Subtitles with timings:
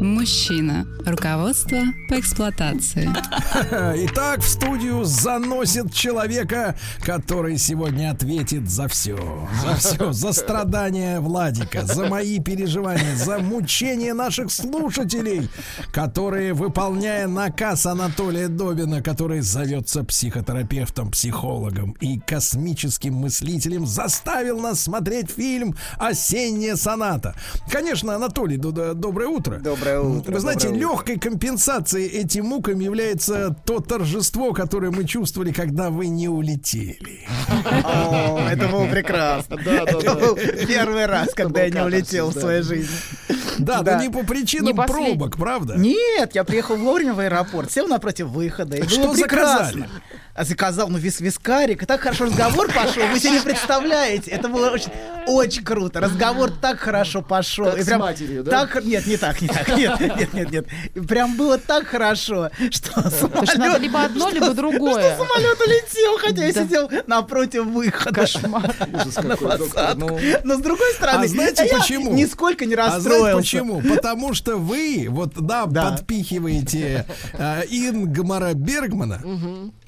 [0.00, 0.86] Мужчина.
[1.06, 1.78] Руководство
[2.08, 3.10] по эксплуатации.
[4.06, 9.18] Итак, в студию заносит человека, который сегодня ответит за все.
[9.62, 10.12] За все.
[10.12, 15.50] За страдания Владика, за мои переживания, за мучения наших слушателей,
[15.92, 25.30] которые, выполняя наказ Анатолия Добина, который зовется психотерапевтом, психологом и космическим мыслителем, заставил нас смотреть
[25.30, 27.34] фильм «Осенняя соната».
[27.70, 29.60] Конечно, Анатолий, доброе утро.
[29.64, 30.30] Доброе утро.
[30.32, 30.78] Вы знаете, утро.
[30.78, 37.26] легкой компенсацией этим мукам является то торжество, которое мы чувствовали, когда вы не улетели.
[37.82, 39.56] О, это было прекрасно.
[39.64, 40.14] Да, Это да.
[40.16, 42.94] был первый раз, когда я не улетел в своей жизни.
[43.58, 43.96] Да, Да.
[43.96, 45.76] но не по причинам Не пробок, правда?
[45.78, 48.76] Нет, я приехал вовремя в аэропорт, сел напротив выхода.
[48.76, 49.64] И Что было прекрасно.
[49.66, 49.88] заказали?
[50.34, 51.84] А заказал, ну, вис вискарик.
[51.84, 54.32] И так хорошо разговор пошел, вы себе не представляете.
[54.32, 54.90] Это было очень,
[55.26, 56.00] очень круто.
[56.00, 57.66] Разговор так хорошо пошел.
[57.66, 58.50] Как с матерью, да?
[58.66, 59.68] Так, нет, не так, не так.
[59.76, 60.66] Нет, нет, нет, нет.
[60.94, 63.80] И Прям было так хорошо, что То есть надо самолет...
[63.80, 65.14] либо одно, либо другое.
[65.14, 68.12] Что самолет улетел, хотя я сидел напротив выхода.
[68.20, 68.74] Кошмар.
[69.22, 70.18] на какой, доктор, ну.
[70.44, 72.12] Но с другой стороны, А знаете я почему?
[72.12, 73.36] нисколько не А знаете расстроился.
[73.36, 73.82] почему?
[73.82, 75.90] Потому что вы, вот, да, Да.
[75.92, 79.20] подпихиваете э, Ингмара Бергмана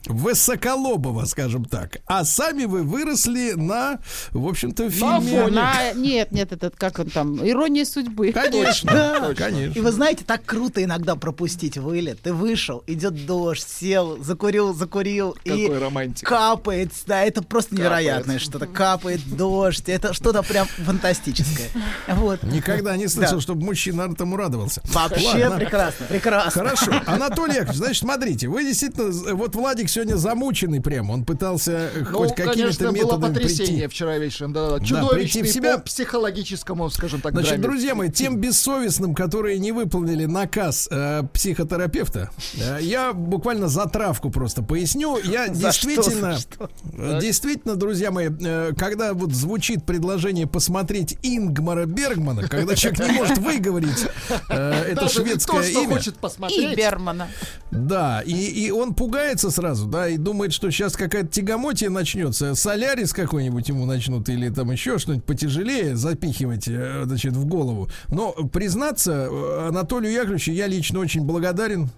[0.07, 3.99] высоколобого, скажем так, а сами вы выросли на,
[4.31, 5.47] в общем-то, фильме...
[5.49, 8.33] На- Нет, нет, этот, как он там, ирония судьбы.
[8.33, 9.35] Конечно, Да.
[9.35, 9.79] конечно.
[9.79, 12.21] И вы знаете, так круто иногда пропустить вылет.
[12.21, 16.27] Ты вышел, идет дождь, сел, закурил, закурил, и Какой романтик.
[16.29, 16.93] капает.
[17.07, 18.67] Да, это просто невероятное что-то.
[18.67, 21.69] Капает дождь, это что-то прям фантастическое.
[22.09, 22.43] Вот.
[22.43, 23.41] Никогда не слышал, Да.
[23.41, 24.81] чтобы мужчина этому радовался.
[24.85, 25.57] Вообще Ладно.
[25.59, 26.51] прекрасно, прекрасно.
[26.51, 26.93] Хорошо.
[27.07, 32.35] Анатолий Яковлевич, значит, смотрите, вы действительно, вот Владик сегодня замученный прям, он пытался Ну, хоть
[32.35, 33.87] какими-то конечно, было методами потрясение прийти.
[33.89, 34.53] вчера вечером.
[34.53, 35.79] Да, да, прийти чудовищный в себя.
[35.79, 37.63] по психологическому, скажем так, Значит, драме.
[37.63, 42.31] друзья мои, тем бессовестным, которые не выполнили наказ э, психотерапевта,
[42.61, 45.19] э, я буквально затравку просто поясню.
[45.25, 46.71] Я За что, действительно, за что?
[46.99, 53.13] э, действительно, друзья мои, э, когда вот звучит предложение посмотреть Ингмара Бергмана, когда человек не
[53.17, 54.07] может выговорить
[54.51, 55.95] э, это Даже шведское то, что имя.
[55.95, 56.73] хочет посмотреть.
[56.73, 57.29] И Бермана.
[57.71, 63.13] Да, и, и он пугается сразу, да, и думает, что сейчас какая-то тягомотия начнется, солярис
[63.13, 67.89] какой-нибудь ему начнут или там еще что-нибудь потяжелее запихивать, э, значит, в голову.
[68.09, 71.91] Но признаться, э, Анатолию Яковлевичу я лично очень благодарен.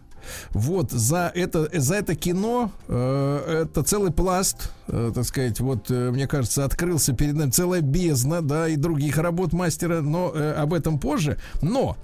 [0.50, 6.10] Вот за это за это кино э, это целый пласт, э, так сказать, вот э,
[6.10, 10.74] мне кажется открылся перед нами целая бездна, да, и других работ мастера, но э, об
[10.74, 11.38] этом позже.
[11.62, 11.96] Но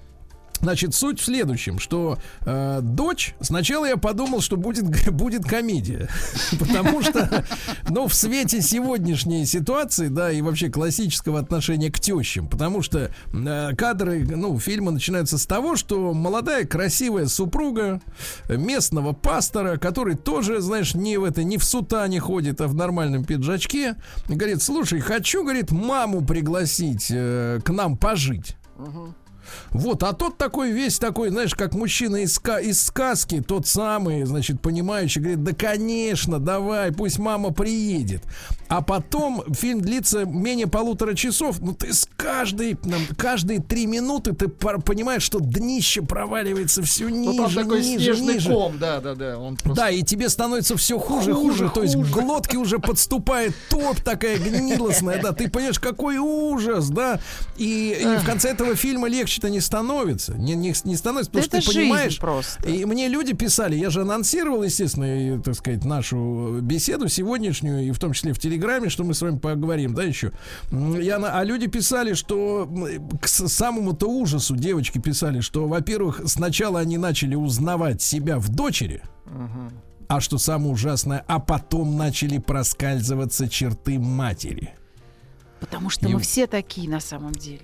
[0.65, 2.17] Значит, суть в следующем, что
[2.47, 6.09] э, дочь, сначала я подумал, что будет, будет комедия,
[6.59, 7.45] потому что,
[7.91, 13.75] ну, в свете сегодняшней ситуации, да, и вообще классического отношения к тещам, потому что э,
[13.77, 18.01] кадры, ну, фильма начинаются с того, что молодая красивая супруга
[18.49, 23.25] местного пастора, который тоже, знаешь, не в это, не в сутане ходит, а в нормальном
[23.25, 23.97] пиджачке,
[24.29, 28.57] говорит, слушай, хочу, говорит, маму пригласить э, к нам пожить.
[29.71, 34.61] Вот, а тот такой весь такой, знаешь, как мужчина из, из сказки, тот самый, значит,
[34.61, 38.23] понимающий, говорит, да, конечно, давай, пусть мама приедет.
[38.69, 44.33] А потом фильм длится менее полутора часов, ну ты с каждой, там, каждые три минуты
[44.33, 48.51] ты понимаешь, что днище проваливается все Ну, ниже, там такой ниже, ниже.
[48.51, 49.39] ком, да, да, да.
[49.39, 49.83] Он просто...
[49.83, 54.39] Да, и тебе становится все хуже, хуже, то есть к глотке уже подступает топ такая
[54.39, 57.21] гнилостная, да, ты понимаешь, какой ужас, да,
[57.57, 61.61] и, и в конце этого фильма легче-то не становится, не, не, не становится, потому это
[61.61, 62.69] что ты жизнь понимаешь, просто.
[62.69, 67.91] и мне люди писали, я же анонсировал, естественно, и, так сказать, нашу беседу сегодняшнюю, и
[67.91, 70.31] в том числе в Телеграме, что мы с вами поговорим, да, еще.
[70.71, 72.69] Я, на- а люди писали, что
[73.21, 79.03] к самому-то ужасу девочки писали, что, во-первых, сначала они начали узнавать себя в дочери,
[80.07, 84.75] а что самое ужасное, а потом начали проскальзываться черты матери.
[85.59, 87.63] Потому что И- мы все такие на самом деле.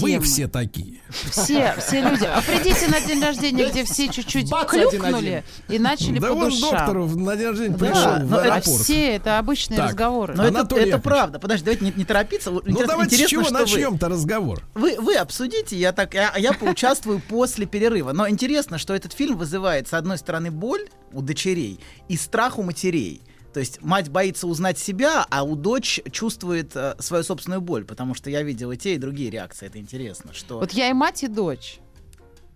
[0.00, 0.20] Вы мы.
[0.22, 1.00] все такие.
[1.30, 2.24] Все, все люди.
[2.24, 6.70] А придите на день рождения, где все чуть-чуть клюкнули и начали да по вон душам.
[6.70, 8.82] доктору на день рождения Да, пришел в но это А аэропорт.
[8.82, 9.88] все это обычные Так.
[9.90, 10.34] разговоры.
[10.34, 11.38] Но это, это правда.
[11.38, 12.50] Подожди, давайте не, не торопиться.
[12.50, 14.62] Ну интерес- давайте с чего вы- начнем-то разговор?
[14.74, 18.12] Вы, вы обсудите, я так, я, я поучаствую после перерыва.
[18.12, 21.78] Но интересно, что этот фильм вызывает, с одной стороны, боль у дочерей
[22.08, 23.22] и страх у матерей.
[23.54, 28.14] То есть мать боится узнать себя, а у дочь чувствует э, свою собственную боль, потому
[28.14, 29.66] что я видел и те, и другие реакции.
[29.66, 31.78] Это интересно, что Вот я и мать, и дочь.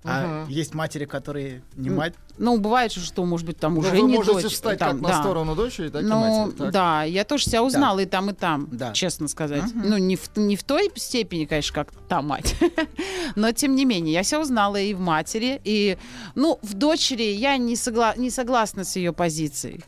[0.05, 2.15] а есть матери, которые не мать.
[2.37, 4.53] Ну, бывает, же, что, может быть, там Ну, уже вы не можете дочь.
[4.53, 5.21] встать там, как на да.
[5.21, 6.57] сторону дочери, так и Ну, матери.
[6.59, 6.73] Так.
[6.73, 8.93] да, я тоже себя узнала и там, и там, Да.
[8.93, 9.65] честно сказать.
[9.75, 9.91] Мгм.
[9.91, 12.57] Ну, не в, не в той степени, конечно, как та мать,
[13.37, 15.97] но тем не менее, я себя узнала и в матери, и,
[16.35, 19.85] ну, в дочери я не, согла- не согласна с ее позицией.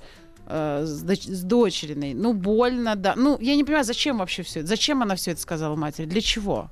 [0.50, 2.14] Э, С, доч- с дочериной.
[2.14, 3.14] Ну, больно, да.
[3.16, 4.68] Ну, я не понимаю, зачем вообще все это?
[4.68, 6.06] Зачем она все это сказала матери?
[6.06, 6.70] Для чего?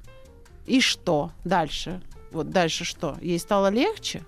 [0.67, 2.03] И что дальше?
[2.33, 3.17] Вот дальше что?
[3.23, 4.25] Ей стало легче?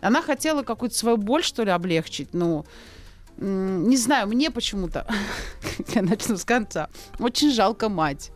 [0.00, 2.34] Она хотела какую-то свою боль, что ли, облегчить.
[2.34, 2.64] Ну,
[3.38, 5.06] не знаю, мне почему-то,
[5.94, 8.30] я начну с конца, очень жалко мать.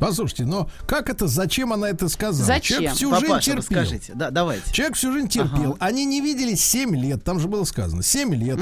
[0.00, 2.44] Послушайте, но как это, зачем она это сказала?
[2.44, 2.78] Зачем?
[2.78, 3.56] Человек всю Папаша, жизнь терпел.
[3.80, 4.12] расскажите.
[4.14, 4.72] Да, давайте.
[4.72, 5.76] Человек всю жизнь терпел.
[5.80, 7.24] Они не виделись 7 лет.
[7.24, 8.02] Там же было сказано.
[8.02, 8.58] 7 лет.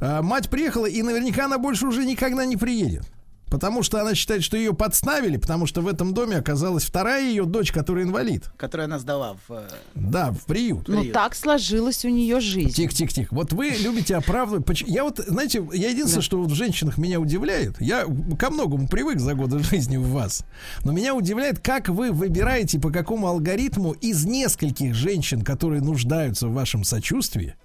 [0.00, 3.04] А, мать приехала, и наверняка она больше уже никогда не приедет.
[3.50, 7.44] Потому что она считает, что ее подставили, потому что в этом доме оказалась вторая ее
[7.44, 8.44] дочь, которая инвалид.
[8.56, 9.52] Которую она сдала в...
[9.52, 10.88] э, Да, в приют.
[10.88, 12.72] Ну, так сложилась у нее жизнь.
[12.72, 13.34] Тихо, тихо, тихо.
[13.34, 14.82] Вот вы любите оправдывать.
[14.86, 17.80] Я вот, знаете, я единственное, что вот в женщинах меня удивляет.
[17.80, 18.06] Я
[18.38, 20.44] ко многому привык за годы жизни в вас.
[20.84, 26.52] Но меня удивляет, как вы выбираете, по какому алгоритму из нескольких женщин, которые нуждаются в
[26.52, 27.56] вашем сочувствии,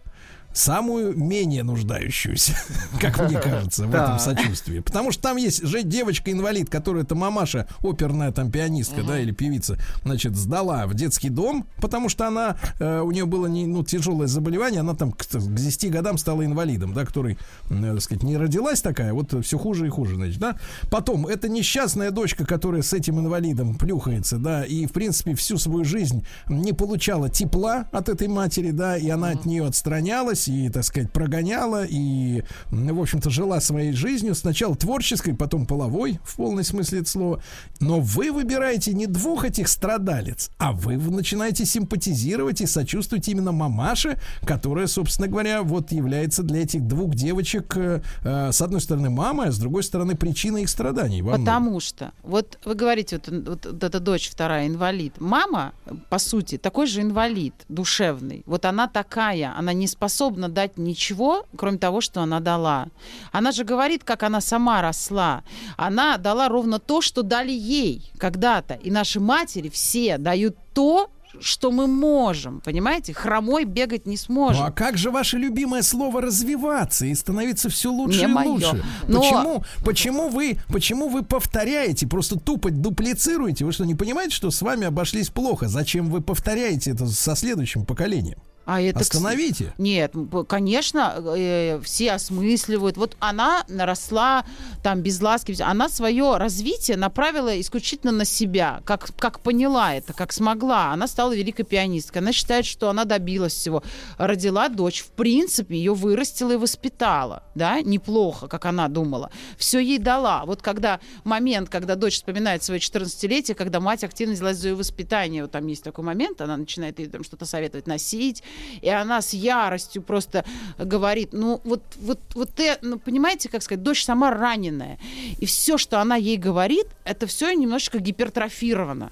[0.55, 2.53] самую менее нуждающуюся,
[3.01, 4.79] как мне кажется, в этом сочувствии.
[4.79, 9.77] Потому что там есть же девочка-инвалид, которая это мамаша, оперная там пианистка, да, или певица,
[10.03, 14.27] значит, сдала в детский дом, потому что она, э, у нее было не, ну, тяжелое
[14.27, 17.37] заболевание, она там к, к 10 годам стала инвалидом, да, который,
[17.69, 20.57] э, так сказать, не родилась такая, вот все хуже и хуже, значит, да.
[20.89, 25.83] Потом, это несчастная дочка, которая с этим инвалидом плюхается, да, и, в принципе, всю свою
[25.83, 30.83] жизнь не получала тепла от этой матери, да, и она от нее отстранялась и, так
[30.83, 36.99] сказать, прогоняла, и, в общем-то, жила своей жизнью, сначала творческой, потом половой, в полной смысле
[36.99, 37.43] этого слова.
[37.79, 44.17] Но вы выбираете не двух этих страдалец, а вы начинаете симпатизировать и сочувствовать именно мамаше,
[44.45, 49.45] которая, собственно говоря, вот является для этих двух девочек, э, э, с одной стороны, мама,
[49.45, 51.21] а с другой стороны, причиной их страданий.
[51.23, 55.13] Потому что, вот вы говорите, вот, вот, вот эта дочь вторая инвалид.
[55.19, 55.73] Мама,
[56.09, 58.43] по сути, такой же инвалид душевный.
[58.45, 62.87] Вот она такая, она не способна дать ничего, кроме того, что она дала.
[63.31, 65.43] Она же говорит, как она сама росла.
[65.77, 68.75] Она дала ровно то, что дали ей когда-то.
[68.75, 71.09] И наши матери все дают то,
[71.39, 73.13] что мы можем, понимаете?
[73.13, 74.61] Хромой бегать не сможем.
[74.61, 78.83] Ну а как же ваше любимое слово развиваться и становиться все лучше Не и лучше?
[79.07, 83.65] Но- Почему, почему, вы, почему вы повторяете, просто тупо дуплицируете?
[83.65, 85.67] Вы что, не понимаете, что с вами обошлись плохо?
[85.67, 88.37] Зачем вы повторяете это со следующим поколением?
[88.65, 89.73] А это, Остановите.
[89.77, 92.97] Нет, м, п- конечно, э, все осмысливают.
[92.97, 94.43] Вот она росла
[94.83, 95.55] там без ласки.
[95.61, 98.81] Она свое развитие направила исключительно на себя.
[98.85, 100.91] Как, как поняла это, как смогла.
[100.91, 102.21] Она стала великой пианисткой.
[102.21, 103.83] Она считает, что она добилась всего.
[104.17, 105.01] Родила дочь.
[105.01, 107.43] В принципе, ее вырастила и воспитала.
[107.53, 109.29] Да, неплохо, как она думала.
[109.57, 110.43] Все ей дала.
[110.45, 115.43] Вот когда момент, когда дочь вспоминает свое 14-летие, когда мать активно взялась за ее воспитание.
[115.43, 118.41] Вот там есть такой момент, она начинает ей там что-то советовать носить,
[118.81, 120.45] и она с яростью просто
[120.77, 124.99] говорит, ну вот, вот, вот ты, ну, понимаете, как сказать, дочь сама раненая,
[125.39, 129.11] и все, что она ей говорит, это все немножечко гипертрофировано.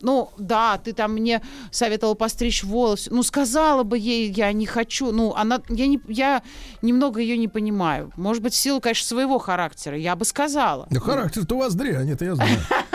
[0.00, 3.10] Ну, да, ты там мне советовала постричь волосы.
[3.12, 5.10] Ну, сказала бы ей, я не хочу.
[5.12, 6.42] Ну, она, я, не, я
[6.82, 8.12] немного ее не понимаю.
[8.16, 9.96] Может быть, в силу, конечно, своего характера.
[9.96, 10.86] Я бы сказала.
[10.90, 12.58] Да характер-то у вас дрянь, это я знаю.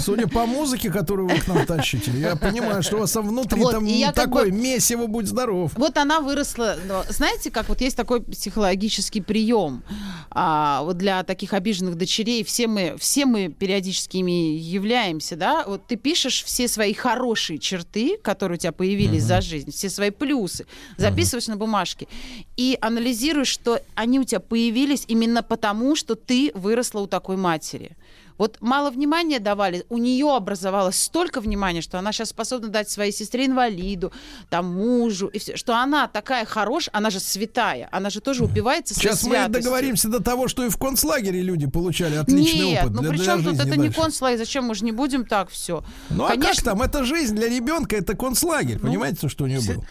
[0.00, 3.60] Судя по музыке, которую вы к нам тащите, я понимаю, что у вас там внутри
[3.60, 5.72] Вот, там такое бы- месиво, будь здоров.
[5.76, 6.76] Вот она выросла.
[7.08, 9.82] Знаете, как вот есть такой психологический прием
[10.30, 12.44] а, вот для таких обиженных дочерей.
[12.44, 15.64] Все мы, все мы периодически ими являемся, да.
[15.66, 20.10] Вот ты пишешь все свои хорошие черты, которые у тебя появились за жизнь, все свои
[20.10, 22.08] плюсы, записываешь на бумажке
[22.56, 27.96] и анализируешь, что они у тебя появились именно потому, что ты выросла у такой матери.
[28.40, 33.12] Вот мало внимания давали, у нее образовалось столько внимания, что она сейчас способна дать своей
[33.12, 34.14] сестре инвалиду,
[34.48, 38.94] там мужу, и все, что она такая хорошая, она же святая, она же тоже упивается
[38.94, 42.94] своей Сейчас мы договоримся до того, что и в концлагере люди получали отличный Нет, опыт
[42.94, 44.00] ну для, при чем тут это не дальше.
[44.00, 45.84] концлагерь, зачем мы же не будем так все?
[46.08, 46.80] Ну а как там?
[46.80, 48.78] Это жизнь для ребенка, это концлагерь.
[48.78, 49.84] Понимаете, что у нее все- был?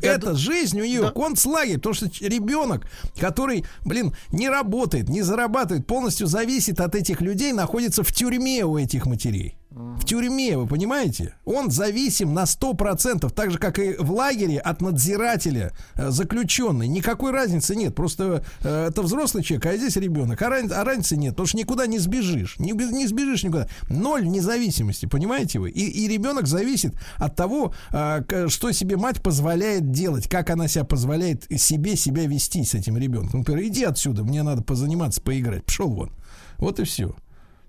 [0.00, 1.10] Я Это жизнь у нее, Да.
[1.10, 2.86] концлагерь, потому что ребенок,
[3.18, 8.78] который, блин, не работает, не зарабатывает, полностью зависит от этих людей, находится в тюрьме у
[8.78, 9.56] этих матерей.
[9.78, 11.34] В тюрьме, вы понимаете?
[11.44, 16.88] Он зависим на 100%, так же, как и в лагере от надзирателя э, заключенный.
[16.88, 17.94] Никакой разницы нет.
[17.94, 20.42] Просто э, это взрослый человек, а здесь ребенок.
[20.42, 22.58] А, а разницы нет, потому что никуда не сбежишь.
[22.58, 23.68] Не, бе- не сбежишь никуда.
[23.88, 25.70] Ноль независимости, понимаете вы?
[25.70, 30.84] И, и ребенок зависит от того, э, что себе мать позволяет делать, как она себя
[30.84, 33.40] позволяет себе себя вести с этим ребенком.
[33.40, 35.64] Например, иди отсюда, мне надо позаниматься, поиграть.
[35.64, 36.10] Пошел вон.
[36.56, 37.14] Вот и все.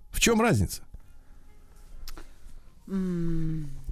[0.10, 0.82] В чем разница?
[2.89, 3.88] 嗯。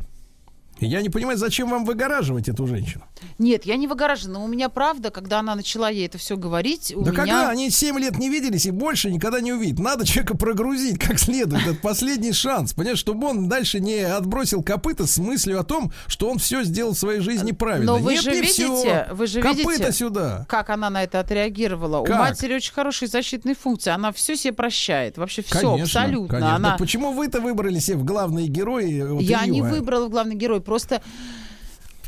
[0.79, 3.03] Я не понимаю, зачем вам выгораживать эту женщину?
[3.39, 4.43] Нет, я не выгоражена.
[4.43, 7.21] У меня правда, когда она начала ей это все говорить, у да меня...
[7.23, 9.79] когда они 7 лет не виделись и больше никогда не увидят.
[9.79, 11.65] Надо человека прогрузить как следует.
[11.65, 12.73] Это последний шанс.
[12.73, 16.93] Понимаешь, чтобы он дальше не отбросил копыта с мыслью о том, что он все сделал
[16.93, 17.93] в своей жизни правильно.
[17.93, 19.05] Но вы Нет, же не видите, всё.
[19.15, 20.45] вы же Копыта видите, сюда.
[20.47, 22.03] как она на это отреагировала.
[22.05, 22.15] Как?
[22.15, 23.91] У матери очень хорошие защитные функции.
[23.91, 25.17] Она все себе прощает.
[25.17, 26.27] Вообще все, Конечно, абсолютно.
[26.27, 26.55] конечно.
[26.55, 26.77] Она...
[26.77, 29.01] Почему вы-то выбрали себе в главные герои?
[29.01, 29.63] вот Я её, не а?
[29.63, 31.01] выбрала главный герой, просто...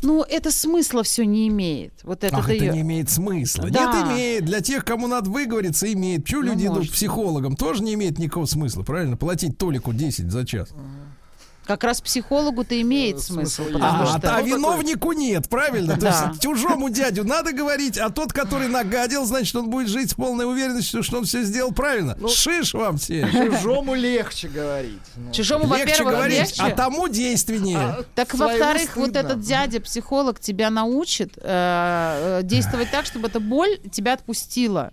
[0.02, 1.92] Ну, это смысла все не имеет.
[2.04, 3.68] Вот это, Ах, это её- не имеет смысла.
[3.68, 3.92] Да.
[3.92, 4.44] Нет, имеет.
[4.46, 6.22] Для тех, кому надо выговориться, имеет.
[6.22, 6.92] Почему Ну, люди идут может.
[6.92, 7.54] к психологам?
[7.54, 9.18] Тоже не имеет никакого смысла, правильно?
[9.18, 10.70] Платить Толику 10 за час.
[11.66, 14.34] Как раз психологу-то имеет смысл, потому А, что...
[14.36, 15.94] а виновнику нет, правильно?
[15.94, 16.30] То Да.
[16.32, 20.46] есть чужому дядю надо говорить, а тот, который нагадил, значит, он будет жить с полной
[20.50, 22.16] уверенностью, что он все сделал правильно.
[22.28, 23.28] Шиш вам все.
[23.30, 24.98] Чужому легче говорить.
[25.16, 26.62] Ну, Чужому, Легче во-первых, говорить, легче.
[26.62, 28.04] а тому действеннее.
[28.14, 33.78] Так, Своему во-вторых, вот этот дядя-психолог тебя научит э, э, действовать так, чтобы эта боль
[33.92, 34.92] тебя отпустила.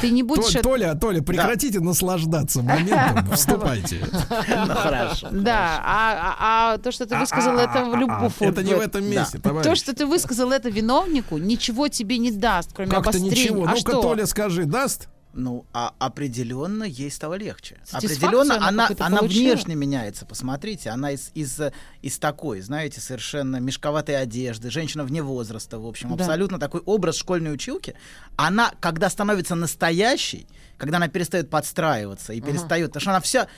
[0.00, 0.52] Ты не будешь...
[0.52, 3.30] То- Толя, Толя, прекратите наслаждаться моментом.
[3.34, 4.04] Вступайте.
[4.10, 5.28] Ну, хорошо.
[5.30, 8.32] Да, а, а- а то, что ты высказал, это в любовь.
[8.40, 9.78] Это не в этом месте, То, товарищ.
[9.78, 13.30] что ты высказал это виновнику, ничего тебе не даст, кроме Как-то обострения.
[13.30, 13.64] ничего.
[13.64, 13.92] А Ну-ка?
[13.92, 15.08] Толя, скажи, даст?
[15.34, 17.78] Ну, а определенно ей стало легче.
[17.90, 19.52] Определенно она она, получила?
[19.54, 20.26] внешне меняется.
[20.26, 21.58] Посмотрите, она из, из,
[22.02, 26.24] из такой, знаете, совершенно мешковатой одежды, женщина вне возраста, в общем, Да.
[26.24, 27.94] абсолютно такой образ школьной училки.
[28.36, 30.46] Она, когда становится настоящей,
[30.76, 33.48] когда она перестает подстраиваться и перестает, потому что она вся,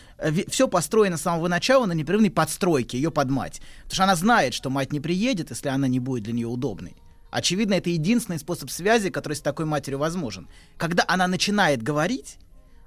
[0.49, 3.61] все построено с самого начала на непрерывной подстройке ее под мать.
[3.85, 6.97] Потому что она знает, что мать не приедет, если она не будет для нее удобной.
[7.35, 10.47] Очевидно, это единственный способ связи, который с такой матерью возможен.
[10.77, 12.39] Когда она начинает говорить,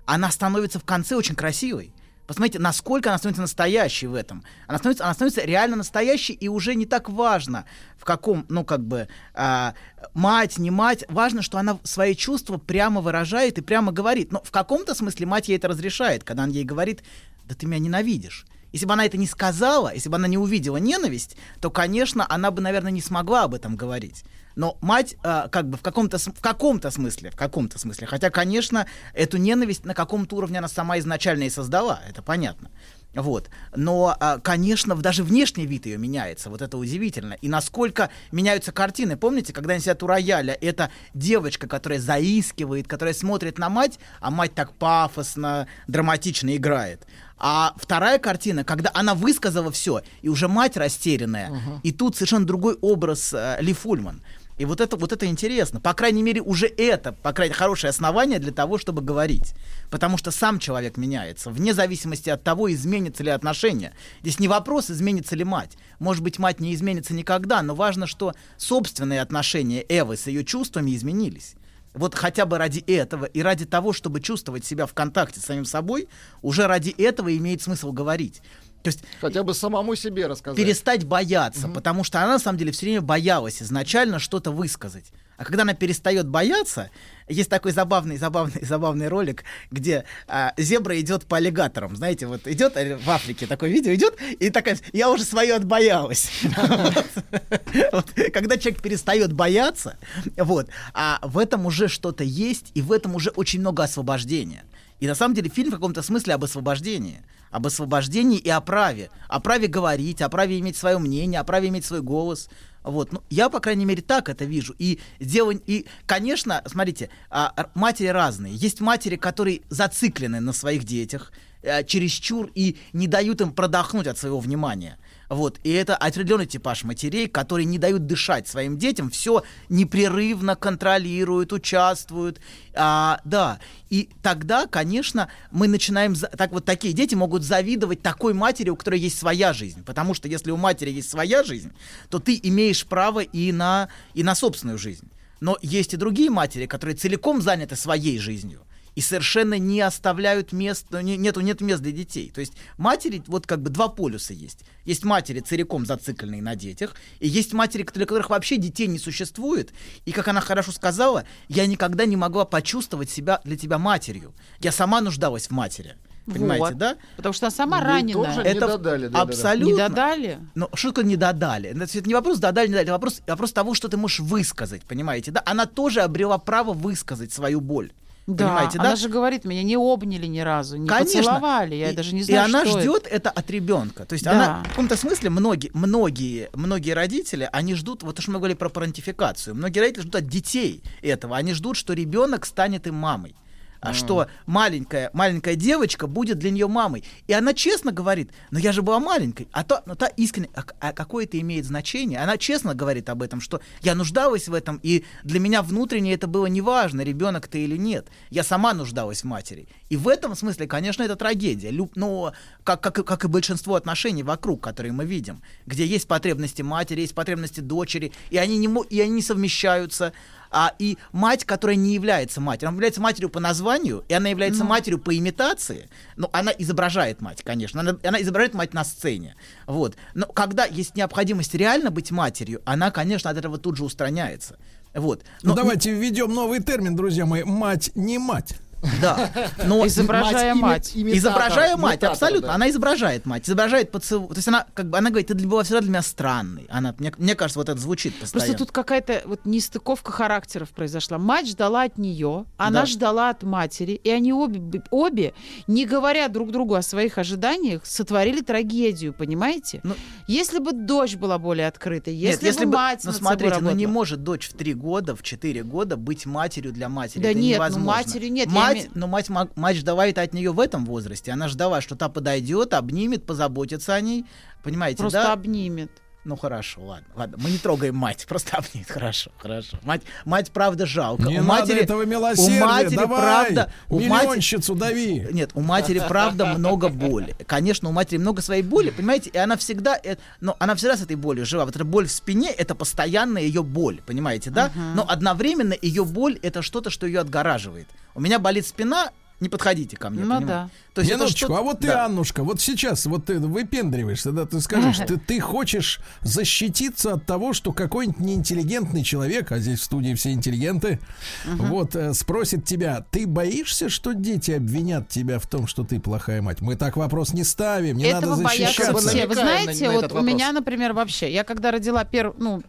[0.05, 1.93] она становится в конце очень красивой.
[2.27, 4.45] Посмотрите, насколько она становится настоящей в этом.
[4.67, 7.65] Она становится, она становится реально настоящей, и уже не так важно,
[7.97, 9.73] в каком, ну, как бы, а,
[10.13, 11.03] мать, не мать.
[11.09, 14.31] Важно, что она свои чувства прямо выражает и прямо говорит.
[14.31, 17.03] Но в каком-то смысле мать ей это разрешает, когда она ей говорит,
[17.43, 18.45] да ты меня ненавидишь.
[18.71, 22.51] Если бы она это не сказала, если бы она не увидела ненависть, то, конечно, она
[22.51, 24.23] бы, наверное, не смогла об этом говорить.
[24.55, 28.87] Но мать, э, как бы в каком-то в каком-то смысле, в каком-то смысле, хотя, конечно,
[29.13, 32.71] эту ненависть на каком-то уровне она сама изначально и создала, это понятно.
[33.17, 33.49] Вот.
[33.75, 36.51] Но, а, конечно, даже внешний вид ее меняется.
[36.51, 37.33] Вот это удивительно.
[37.41, 39.17] И насколько меняются картины.
[39.17, 44.29] Помните, когда они сидят у рояля, это девочка, которая заискивает, которая смотрит на мать, а
[44.29, 47.07] мать так пафосно, драматично играет.
[47.39, 52.77] А вторая картина, когда она высказала все, и уже мать растерянная, и тут совершенно другой
[52.81, 54.21] образ э, Ли Фульман.
[54.57, 55.79] И вот это, вот это интересно.
[55.79, 59.53] По крайней мере, уже это, по крайней мере, хорошее основание для того, чтобы говорить.
[59.91, 63.93] Потому что сам человек меняется, вне зависимости от того, изменятся ли отношения.
[64.21, 65.77] Здесь не вопрос, изменится ли мать.
[65.99, 70.95] Может быть, мать не изменится никогда, но важно, что собственные отношения Эвы с ее чувствами
[70.95, 71.55] изменились.
[71.93, 75.65] Вот хотя бы ради этого и ради того, чтобы чувствовать себя в контакте с самим
[75.65, 76.07] собой,
[76.43, 78.41] уже ради этого имеет смысл говорить.
[78.83, 80.57] То есть Хотя бы самому себе рассказать.
[80.57, 85.11] перестать бояться, потому что она на самом деле все время боялась изначально что-то высказать.
[85.37, 86.89] А когда она перестает бояться,
[87.27, 91.95] есть такой забавный, забавный, забавный ролик, где а, зебра идет по аллигаторам.
[91.95, 96.31] Знаете, вот идет э, в Африке такое видео идет и такая, я уже свое отбоялась.
[98.33, 99.97] Когда человек перестает бояться,
[100.35, 104.63] вот, а в этом уже что-то есть, и в этом уже очень много освобождения.
[104.99, 107.21] И на самом деле фильм в каком-то смысле об освобождении.
[107.51, 109.09] Об освобождении и о праве.
[109.27, 112.49] О праве говорить, о праве иметь свое мнение, о праве иметь свой голос.
[112.83, 113.11] Вот.
[113.11, 114.73] Ну, я, по крайней мере, так это вижу.
[114.79, 115.61] И, сделан...
[115.65, 118.55] и конечно, смотрите, а, матери разные.
[118.55, 121.31] Есть матери, которые зациклены на своих детях.
[121.63, 124.97] э, чересчур и не дают им продохнуть от своего внимания.
[125.29, 131.51] Вот, и это определенный типаж матерей, которые не дают дышать своим детям, все непрерывно контролируют,
[131.51, 132.39] участвуют.
[132.73, 138.69] А, да, и тогда, конечно, мы начинаем, так вот такие дети могут завидовать такой матери,
[138.69, 139.83] у которой есть своя жизнь.
[139.83, 141.73] Потому что если у матери есть своя жизнь,
[142.09, 145.09] то ты имеешь право и на, и на собственную жизнь.
[145.41, 148.61] Но есть и другие матери, которые целиком заняты своей жизнью
[148.97, 152.31] и совершенно не оставляют мест, ну, не- нету, нет мест для детей.
[152.33, 154.61] То есть матери, вот как бы два полюса есть.
[154.85, 159.71] Есть матери целиком зацикленные на детях, и есть матери, для которых вообще детей не существует.
[160.05, 164.33] И, как она хорошо сказала, я никогда не могла почувствовать себя для тебя матерью.
[164.61, 165.95] Я сама нуждалась в матери.
[166.25, 166.77] Понимаете, Вот.
[166.77, 166.97] да?
[167.17, 168.13] Потому что она сама Ей раненая.
[168.25, 169.21] тоже не додали, да-да-да.
[169.21, 169.71] абсолютно.
[169.73, 170.39] Не додали?
[170.55, 171.69] Но что такое не додали?
[171.69, 174.81] Это это не вопрос додали, не додали, это вопрос, вопрос того, что ты можешь высказать,
[174.85, 175.43] понимаете, да?
[175.45, 177.91] Она тоже обрела право высказать свою боль.
[178.27, 178.95] Да, понимаете, она да?
[178.97, 181.21] же говорит, меня не обняли ни разу, не Конечно.
[181.21, 183.29] поцеловали, я и, даже не и знаю, она что ждет это.
[183.29, 184.05] от ребенка.
[184.05, 184.31] То есть Да.
[184.31, 188.57] она в каком-то смысле многие, многие, многие родители, они ждут, вот то, что мы говорили
[188.57, 191.37] про парентификацию, многие родители ждут от детей этого.
[191.37, 193.33] Они ждут, что ребенок станет им мамой.
[193.79, 197.03] А что маленькая, маленькая девочка будет для нее мамой.
[197.27, 199.47] И она честно говорит, но я же была маленькой.
[199.51, 202.19] А, то, но та искренне, а, а какое это имеет значение?
[202.19, 206.27] Она честно говорит об этом, что я нуждалась в этом, и для меня внутренне это
[206.27, 208.07] было неважно, ребенок ты или нет.
[208.29, 209.67] Я сама нуждалась в матери.
[209.89, 211.69] И в этом смысле, конечно, это трагедия.
[211.69, 216.07] Люб- но как, как, и- как и большинство отношений вокруг, которые мы видим, где есть
[216.07, 220.13] потребности матери, есть потребности дочери, и они не, и они не совмещаются.
[220.51, 224.63] А, и мать, которая не является матерью, она является матерью по названию, и она является
[224.63, 229.35] матерью по имитации, но она изображает мать, конечно, она, она изображает мать на сцене,
[229.65, 229.95] вот.
[230.13, 234.57] Но когда есть необходимость реально быть матерью, она, конечно, от этого тут же устраняется,
[234.93, 235.23] вот.
[235.43, 237.43] Ну, Но- давайте введем новый термин, друзья мои.
[237.43, 238.55] Мать не мать.
[239.01, 239.31] Да,
[239.65, 240.91] но Изображая ими- мать.
[240.95, 242.47] имитатор, изображая мать, имитатор, абсолютно.
[242.49, 242.53] да.
[242.55, 244.27] Она изображает мать, изображает поцелуй.
[244.29, 246.65] То есть она как бы она говорит, ты для- была всегда для меня странной.
[246.69, 248.45] Она, мне, мне кажется, вот это звучит постоянно.
[248.47, 251.17] Просто тут какая-то вот нестыковка характеров произошла.
[251.17, 252.85] Мать ждала от нее, она Да.
[252.85, 255.33] ждала от матери, и они обе, обе,
[255.67, 259.81] не говоря друг другу о своих ожиданиях, сотворили трагедию, понимаете?
[259.83, 259.95] Ну-
[260.27, 263.61] если бы дочь была более открытой, Нет, если, бы мать ну над собой смотрите, ну
[263.71, 263.91] не работала.
[263.93, 267.21] может дочь в три года, в четыре года быть матерью для матери.
[267.21, 267.85] Да это нет, ну, невозможно.
[267.91, 270.85] матери нет, я Мать, име- но мать, мог- мать ждала это от нее в этом
[270.85, 271.31] возрасте.
[271.31, 274.25] Она ждала, что та подойдет, обнимет, позаботится о ней.
[274.63, 275.33] Понимаете, Просто да?
[275.33, 275.91] обнимет.
[276.27, 277.37] Ну хорошо, ладно, ладно.
[277.41, 278.89] Мы не трогаем мать, просто обнимет.
[278.89, 279.79] Хорошо, хорошо.
[279.83, 281.23] Мать, мать правда жалко.
[281.23, 282.61] Не у надо матери, этого милосердия.
[282.61, 285.25] у матери Давай, правда, у матери, миллионщицу дави.
[285.31, 287.33] нет, у матери правда много боли.
[287.45, 291.01] Конечно, у матери много своей боли, понимаете, и она всегда, э, но она всегда с
[291.01, 291.63] этой болью жива.
[291.63, 294.69] Вот эта боль в спине это постоянная ее боль, понимаете, да?
[294.95, 297.87] Но одновременно ее боль это что-то, что ее отгораживает.
[298.15, 300.47] У меня болит спина, не подходите ко мне, Ну понимаете?
[300.47, 300.69] да.
[300.97, 302.05] То есть Минуточку, а вот ты, да.
[302.05, 307.53] Аннушка, вот сейчас вот ты выпендриваешься, да, ты скажешь, ты, ты хочешь защититься от того,
[307.53, 310.99] что какой-нибудь неинтеллигентный человек, а здесь в студии все интеллигенты,
[311.45, 316.41] вот э, спросит тебя, ты боишься, что дети обвинят тебя в том, что ты плохая
[316.41, 316.61] мать?
[316.61, 319.07] Мы так вопрос не ставим, не Этого надо боятся защищаться.
[319.09, 319.27] все.
[319.27, 320.33] Вы на- знаете, на вот этот у вопрос.
[320.33, 322.63] меня, например, вообще, я когда родила пер, ну,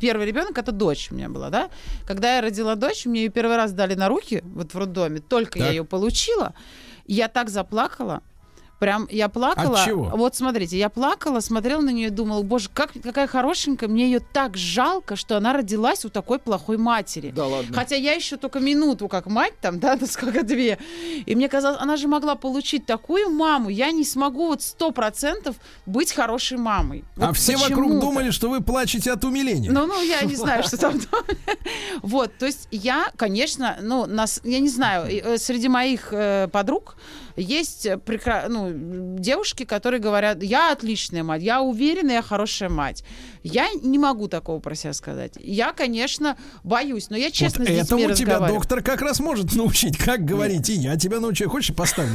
[0.00, 1.70] первый ребенок, это дочь у меня была, да?
[2.06, 5.60] Когда я родила дочь, мне ее первый раз дали на руки, вот в роддоме, только
[5.60, 5.74] я Так.
[5.74, 6.54] ее получила,
[7.12, 8.22] я так заплакала.
[8.82, 9.78] Прям я плакала.
[9.78, 10.10] От чего?
[10.12, 14.18] Вот смотрите, я плакала, смотрела на нее и думала, боже, как, какая хорошенькая, мне ее
[14.18, 17.30] так жалко, что она родилась у такой плохой матери.
[17.30, 17.72] Да ладно.
[17.72, 20.78] Хотя я еще только минуту как мать, там, да, сколько две.
[21.26, 23.68] И мне казалось, она же могла получить такую маму.
[23.68, 25.54] Я не смогу вот сто процентов
[25.86, 27.04] быть хорошей мамой.
[27.18, 29.70] А Вот все вокруг думали, что вы плачете от умиления.
[29.70, 31.00] Ну, ну, я не знаю, что там.
[32.02, 36.96] Вот, то есть я, конечно, ну, нас, я не знаю, э, среди моих э, подруг
[37.36, 38.70] есть э, прекра- ну,
[39.18, 43.04] девушки, которые говорят, я отличная мать, я уверена, я хорошая мать.
[43.42, 45.32] Я не могу такого про себя сказать.
[45.40, 49.54] Я, конечно, боюсь, но я честно вот с детьми этому тебя доктор как раз может
[49.54, 50.68] научить, как говорить.
[50.70, 51.48] И я тебя научу.
[51.50, 52.12] Хочешь поставить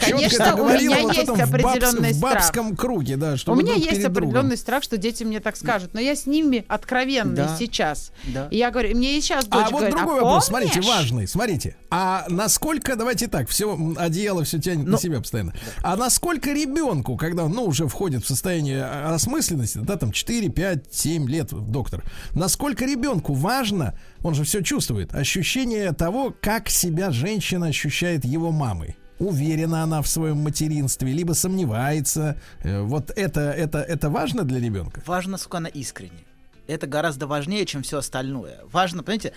[0.00, 2.34] Конечно, это у меня есть определенный в страх.
[2.34, 6.16] бабском круге, да, У меня есть определенный страх, что дети мне так скажут, но я
[6.16, 8.12] с ними откровенна сейчас.
[8.50, 11.76] Я говорю, мне и сейчас дочь А вот другой «А вопрос, смотрите, помнишь?» важный, смотрите.
[11.90, 15.52] А насколько, давайте так, все одеяло все тянет на Ну, себя постоянно.
[15.82, 20.50] А насколько ребенку, когда он, ну, уже входит в состояние а, осмысленности, да, там 4,
[20.50, 27.10] 5, 7 лет, доктор, насколько ребенку важно, он же все чувствует, ощущение того, как себя
[27.10, 28.96] женщина ощущает его мамой?
[29.18, 32.36] Уверена она в своем материнстве, либо сомневается.
[32.62, 35.02] Э, Вот это, это, это важно для ребенка?
[35.06, 36.23] Важно, насколько она искренне.
[36.66, 38.60] Это гораздо важнее, чем все остальное.
[38.64, 39.32] Важно, понимаете,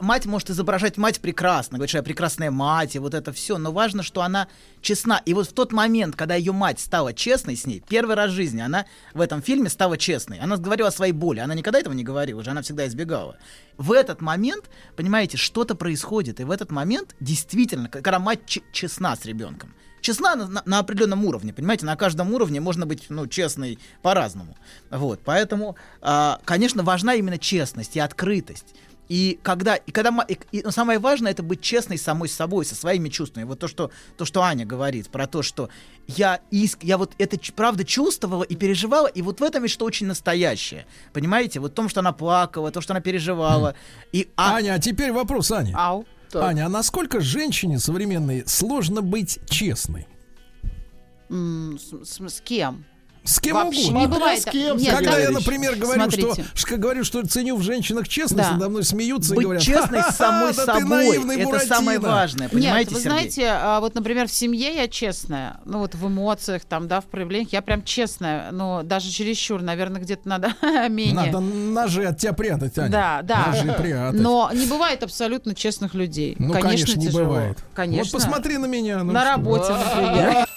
[0.00, 3.72] мать может изображать мать прекрасно, говорит, что я прекрасная мать, и вот это все, но
[3.72, 4.48] важно, что она
[4.80, 5.20] честна.
[5.24, 8.34] И вот в тот момент, когда ее мать стала честной с ней, первый раз в
[8.34, 10.38] жизни она в этом фильме стала честной.
[10.38, 13.36] Она говорила о своей боли, она никогда этого не говорила, уже она всегда избегала.
[13.76, 18.40] В этот момент, понимаете, что-то происходит, и в этот момент действительно, когда мать
[18.72, 19.74] честна с ребенком,
[20.06, 24.56] честна на, на- на определенном уровне, понимаете, на каждом уровне можно быть, ну, честной по-разному.
[24.90, 28.74] Вот, поэтому, а, конечно, важна именно честность и открытость.
[29.08, 32.64] И когда, и когда и- и, но самое важное это быть честной с самой собой,
[32.64, 33.44] со своими чувствами.
[33.44, 35.68] Вот то, что, то, что Аня говорит про то, что
[36.08, 39.84] я иск, я вот это правда чувствовала и переживала, и вот в этом есть что
[39.84, 40.86] очень настоящее.
[41.12, 41.60] Понимаете?
[41.60, 43.74] Вот в том, что она плакала, то, что она переживала.
[44.12, 45.72] И, а, Аня, а теперь вопрос, Аня.
[45.76, 46.04] Ау.
[46.30, 46.42] Так.
[46.42, 50.06] Аня, а насколько женщине современной сложно быть честной?
[51.28, 52.84] С, с- с кем?
[53.26, 53.98] С кем Вообще угодно.
[53.98, 54.40] не бывает.
[54.42, 56.44] с кем, Нет, Когда да, я, например, говорю, что, Смотрите.
[56.54, 58.54] ш- говорю, что ценю в женщинах честность, Да.
[58.54, 61.16] надо мной смеются и быть говорят, честной с самой «Ха-ха, да собой.
[61.16, 61.58] Это Буратино».
[61.76, 63.18] самое важное, понимаете, Нет, вы Сергей?
[63.30, 67.04] знаете, а, вот, например, в семье я честная, ну вот в эмоциях, там, да, в
[67.06, 70.52] проявлениях, я прям честная, но даже чересчур, наверное, где-то надо
[70.88, 71.14] менее.
[71.14, 72.90] Надо ножи от тебя прятать, Аня.
[72.90, 73.46] Да, да.
[73.48, 74.20] Ножи прятать.
[74.20, 76.36] Но не бывает абсолютно честных людей.
[76.38, 77.24] ну, конечно, не тяжело.
[77.24, 77.58] бывает.
[77.74, 78.04] Конечно.
[78.12, 79.02] Вот посмотри на меня.
[79.02, 79.30] ну На что.
[79.30, 80.46] работе, например.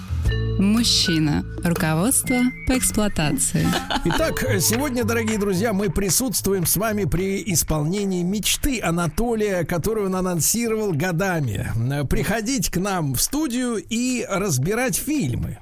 [0.61, 1.43] Мужчина.
[1.63, 3.65] Руководство по эксплуатации.
[4.05, 10.91] Итак, сегодня, дорогие друзья, мы присутствуем с вами при исполнении мечты Анатолия, которую он анонсировал
[10.91, 11.71] годами.
[12.07, 15.57] Приходить к нам в студию и разбирать фильмы.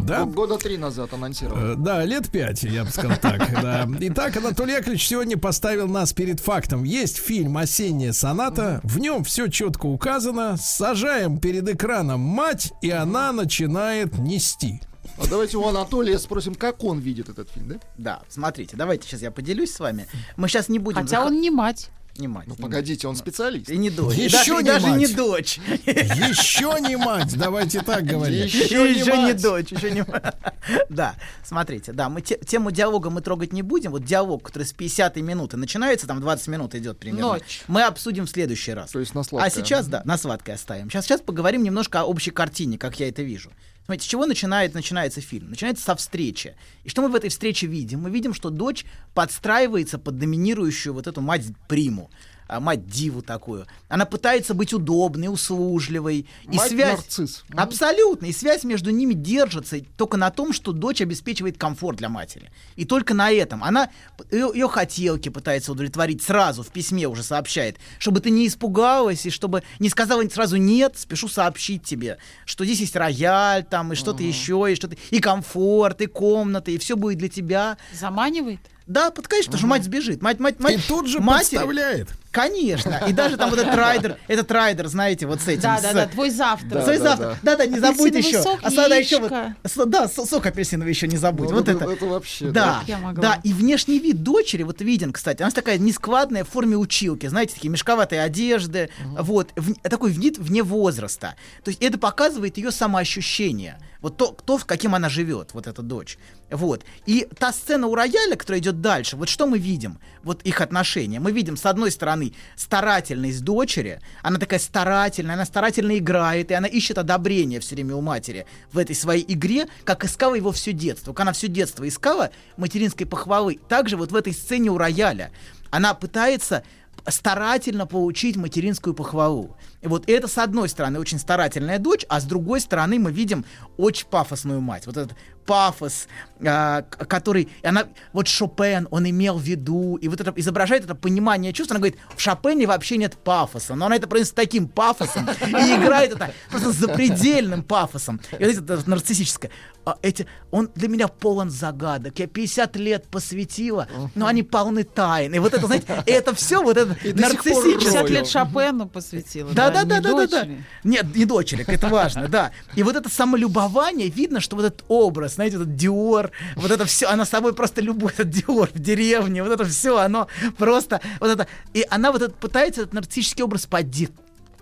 [0.00, 0.24] Да?
[0.24, 1.72] Года три назад анонсировал.
[1.72, 3.38] Э, Да, лет пять, я бы сказал так.
[3.62, 3.88] Да.
[4.00, 6.84] Итак, Анатолий Яковлевич сегодня поставил нас перед фактом.
[6.84, 10.56] Есть фильм «Осенняя соната», в нем все четко указано.
[10.56, 14.80] Сажаем перед экраном мать, и она начинает нести.
[15.20, 17.74] А давайте у Анатолия спросим, как он видит этот фильм, да?
[17.96, 20.06] Да, смотрите, давайте сейчас я поделюсь с вами.
[20.36, 21.02] Мы сейчас не будем...
[21.02, 21.90] Хотя зах- он не мать.
[22.18, 22.46] Не мать.
[22.48, 23.68] Ну не погодите, он специалист.
[23.68, 23.74] мать.
[23.76, 24.16] И не дочь.
[24.16, 24.98] И Еще даже, и не даже мать.
[24.98, 25.60] не дочь.
[25.86, 28.52] Еще не мать, давайте так говорить.
[28.52, 29.42] Еще не Еще не мать.
[29.42, 30.04] дочь, еще не
[30.88, 33.92] Да, смотрите, да, мы те- тему диалога мы трогать не будем.
[33.92, 37.28] Вот диалог, который с 50 минуты начинается, там 20 минут идет примерно.
[37.34, 37.62] Ночь.
[37.68, 38.90] Мы обсудим в следующий раз.
[38.90, 39.50] То есть на А сладкое.
[39.50, 40.90] сейчас, да, на сладкое оставим.
[40.90, 43.50] Сейчас, сейчас поговорим немножко о общей картине, как я это вижу.
[43.88, 45.48] Смотрите, с чего начинает, начинается фильм?
[45.48, 46.54] Начинается со встречи.
[46.84, 48.00] И что мы в этой встрече видим?
[48.00, 52.10] Мы видим, что дочь подстраивается под доминирующую вот эту мать Приму.
[52.48, 53.66] А, мать диву такую.
[53.88, 56.26] Она пытается быть удобной, услужливой.
[56.50, 56.96] И Мать связь...
[56.96, 57.44] нарцисс.
[57.54, 58.26] Абсолютно.
[58.26, 62.50] И связь между ними держится только на том, что дочь обеспечивает комфорт для матери.
[62.76, 63.62] И только на этом.
[63.62, 63.90] Она
[64.30, 69.30] ее, ее хотелки пытается удовлетворить сразу, в письме уже сообщает, чтобы ты не испугалась и
[69.30, 74.22] чтобы не сказала сразу нет, спешу сообщить тебе, что здесь есть рояль, там, и что-то
[74.22, 77.76] еще, и что-то, и комфорт, и комната, и все будет для тебя.
[77.92, 78.60] Заманивает?
[78.88, 80.22] Да, под конечно, потому что мать сбежит.
[80.22, 82.08] Мать, мать, мать, И тут же матери- подставляет.
[82.30, 83.02] Конечно.
[83.08, 85.62] И даже там вот этот райдер, этот райдер, знаете, вот с этим.
[85.62, 86.84] Да, с- да, да, твой завтрак.
[86.84, 87.38] Да, завтрак.
[87.42, 88.42] Да, да, не забудь еще.
[88.62, 89.90] А сада еще вот.
[89.90, 91.48] Да, сок апельсиновый еще не забудь.
[91.50, 92.06] Ну, Вот это- это.
[92.06, 92.82] вообще, Да,
[93.16, 93.40] да.
[93.44, 97.70] И внешний вид дочери, вот виден, кстати, она такая нескладная в форме училки, знаете, такие
[97.70, 101.34] мешковатые одежды, вот, такой вид вне возраста.
[101.64, 103.78] То есть это показывает ее самоощущение.
[104.00, 106.18] Вот то, то, в каким она живет, вот эта дочь.
[106.52, 106.84] Вот.
[107.06, 109.98] И та сцена у рояля, которая идет дальше, вот что мы видим?
[110.22, 111.18] Вот их отношения.
[111.18, 112.17] Мы видим, с одной стороны,
[112.56, 114.00] старательность дочери.
[114.22, 118.78] Она такая старательная, она старательно играет, и она ищет одобрение все время у матери в
[118.78, 121.12] этой своей игре, как искала его все детство.
[121.12, 123.58] Как она все детство искала материнской похвалы.
[123.68, 125.30] Также вот в этой сцене у рояля.
[125.70, 126.62] Она пытается
[127.06, 129.56] старательно получить материнскую похвалу.
[129.80, 133.44] И вот это, с одной стороны, очень старательная дочь, а с другой стороны мы видим
[133.76, 134.86] очень пафосную мать.
[134.86, 135.16] Вот этот
[135.48, 136.08] пафос,
[136.46, 137.48] а, который...
[137.62, 141.72] и Она, вот Шопен, он имел в виду, и вот это изображает это понимание чувств.
[141.72, 146.12] Она говорит, в Шопене вообще нет пафоса, но она это произносит таким пафосом и играет
[146.12, 148.20] это просто запредельным пафосом.
[148.38, 149.50] И вот это нарциссическое.
[149.86, 152.18] А эти, он для меня полон загадок.
[152.18, 155.34] Я 50 лет посвятила, но они полны тайн.
[155.34, 158.02] И вот это, знаете, и это все вот это 50 нарциссическое.
[158.02, 158.12] рою.
[158.12, 159.50] лет Шопену посвятила.
[159.52, 160.46] Да, да, да, да, да.
[160.84, 162.50] Нет, не дочери, это важно, да.
[162.74, 167.06] И вот это самолюбование, видно, что вот этот образ, знаете, этот Диор, вот это все,
[167.06, 171.30] она с собой просто любой этот Диор в деревне, вот это все, оно просто, вот
[171.30, 174.18] это, и она вот это пытается этот нарциссический образ поддерживать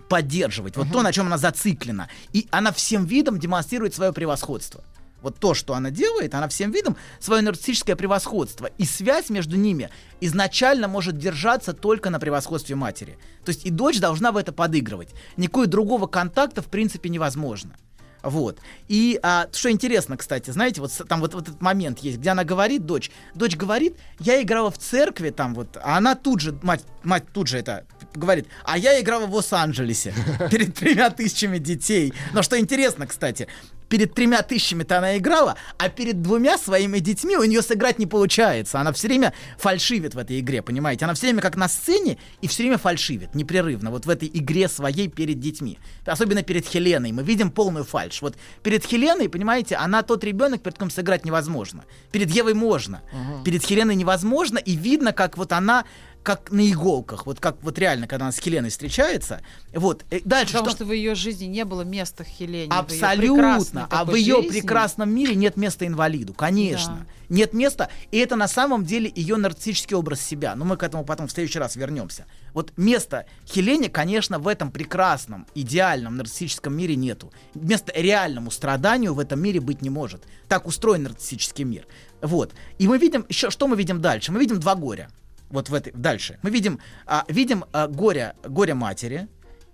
[0.07, 2.07] поддерживать, вот то, на чем она зациклена.
[2.31, 4.81] И она всем видом демонстрирует свое превосходство.
[5.21, 8.67] Вот то, что она делает, она всем видом свое нарциссическое превосходство.
[8.77, 9.89] И связь между ними
[10.21, 13.17] изначально может держаться только на превосходстве матери.
[13.43, 15.09] То есть и дочь должна в это подыгрывать.
[15.35, 17.75] Никакого другого контакта в принципе невозможно.
[18.23, 18.59] Вот.
[18.87, 22.43] И а, что интересно, кстати, знаете, вот там вот, вот этот момент есть, где она
[22.43, 26.83] говорит, дочь, дочь говорит, я играла в церкви там вот, а она тут же, мать,
[27.03, 30.13] мать тут же это говорит, а я играла в Лос-Анджелесе
[30.51, 32.13] перед тремя тысячами детей.
[32.33, 33.47] Но что интересно, кстати,
[33.89, 38.79] перед тремя тысячами-то она играла, а перед двумя своими детьми у нее сыграть не получается.
[38.79, 41.05] Она все время фальшивит в этой игре, понимаете?
[41.05, 44.67] Она все время как на сцене и все время фальшивит, непрерывно, вот в этой игре
[44.67, 45.79] своей перед детьми.
[46.05, 47.11] Особенно перед Хеленой.
[47.11, 48.21] Мы видим полную фальш.
[48.21, 51.85] Вот перед Хеленой, понимаете, она тот ребенок, перед которым сыграть невозможно.
[52.11, 53.01] Перед Евой можно.
[53.43, 55.85] Перед Хеленой невозможно, и видно, как вот она
[56.27, 59.39] как на иголках, вот как вот реально, когда она с Хеленой встречается.
[59.73, 60.03] Вот.
[60.11, 60.75] И дальше Потому что...
[60.79, 62.69] что в ее жизни не было места Хелене.
[62.69, 63.33] в Абсолютно.
[63.33, 64.49] прекрасной А в ее жизни.
[64.49, 66.33] прекрасном мире нет места инвалиду.
[66.33, 67.07] Конечно.
[67.29, 67.89] Нет места.
[68.11, 70.53] И это на самом деле ее нарциссический образ себя.
[70.55, 72.25] Но мы к этому потом в следующий раз вернемся.
[72.53, 77.31] Вот места Хелене, конечно, в этом прекрасном, идеальном нарциссическом мире нету.
[77.55, 80.23] Места реальному страданию в этом мире быть не может.
[80.49, 81.87] Так устроен нарциссический мир.
[82.21, 82.51] Вот.
[82.79, 84.33] И мы видим, еще, что мы видим дальше?
[84.33, 85.09] Мы видим два горя.
[85.49, 86.39] Вот в этой, дальше.
[86.43, 89.27] Мы видим, а, видим а, горе, горе матери,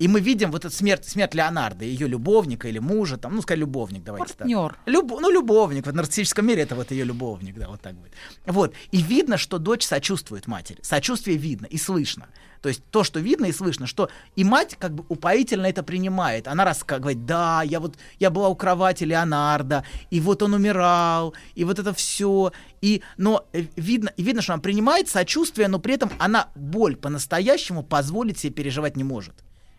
[0.03, 3.61] и мы видим вот эту смерть, смерть Леонардо, ее любовника или мужа, там, ну, скажем,
[3.61, 4.39] любовник, давайте так.
[4.39, 4.77] Партнер.
[4.85, 5.87] Люб- ну, любовник.
[5.87, 8.11] В нарциссическом мире это вот ее любовник, да, вот так будет.
[8.45, 8.73] Вот.
[8.91, 10.79] И видно, что дочь сочувствует матери.
[10.81, 12.27] Сочувствие видно и слышно.
[12.61, 16.49] То есть то, что видно и слышно, что и мать как бы упоительно это принимает.
[16.49, 21.63] Она рассказывает, да, я вот, я была у кровати Леонардо, и вот он умирал, и
[21.63, 22.51] вот это все.
[22.81, 27.83] И, но э, видно, видно, что она принимает сочувствие, но при этом она боль по-настоящему
[27.83, 29.33] позволить себе переживать не может.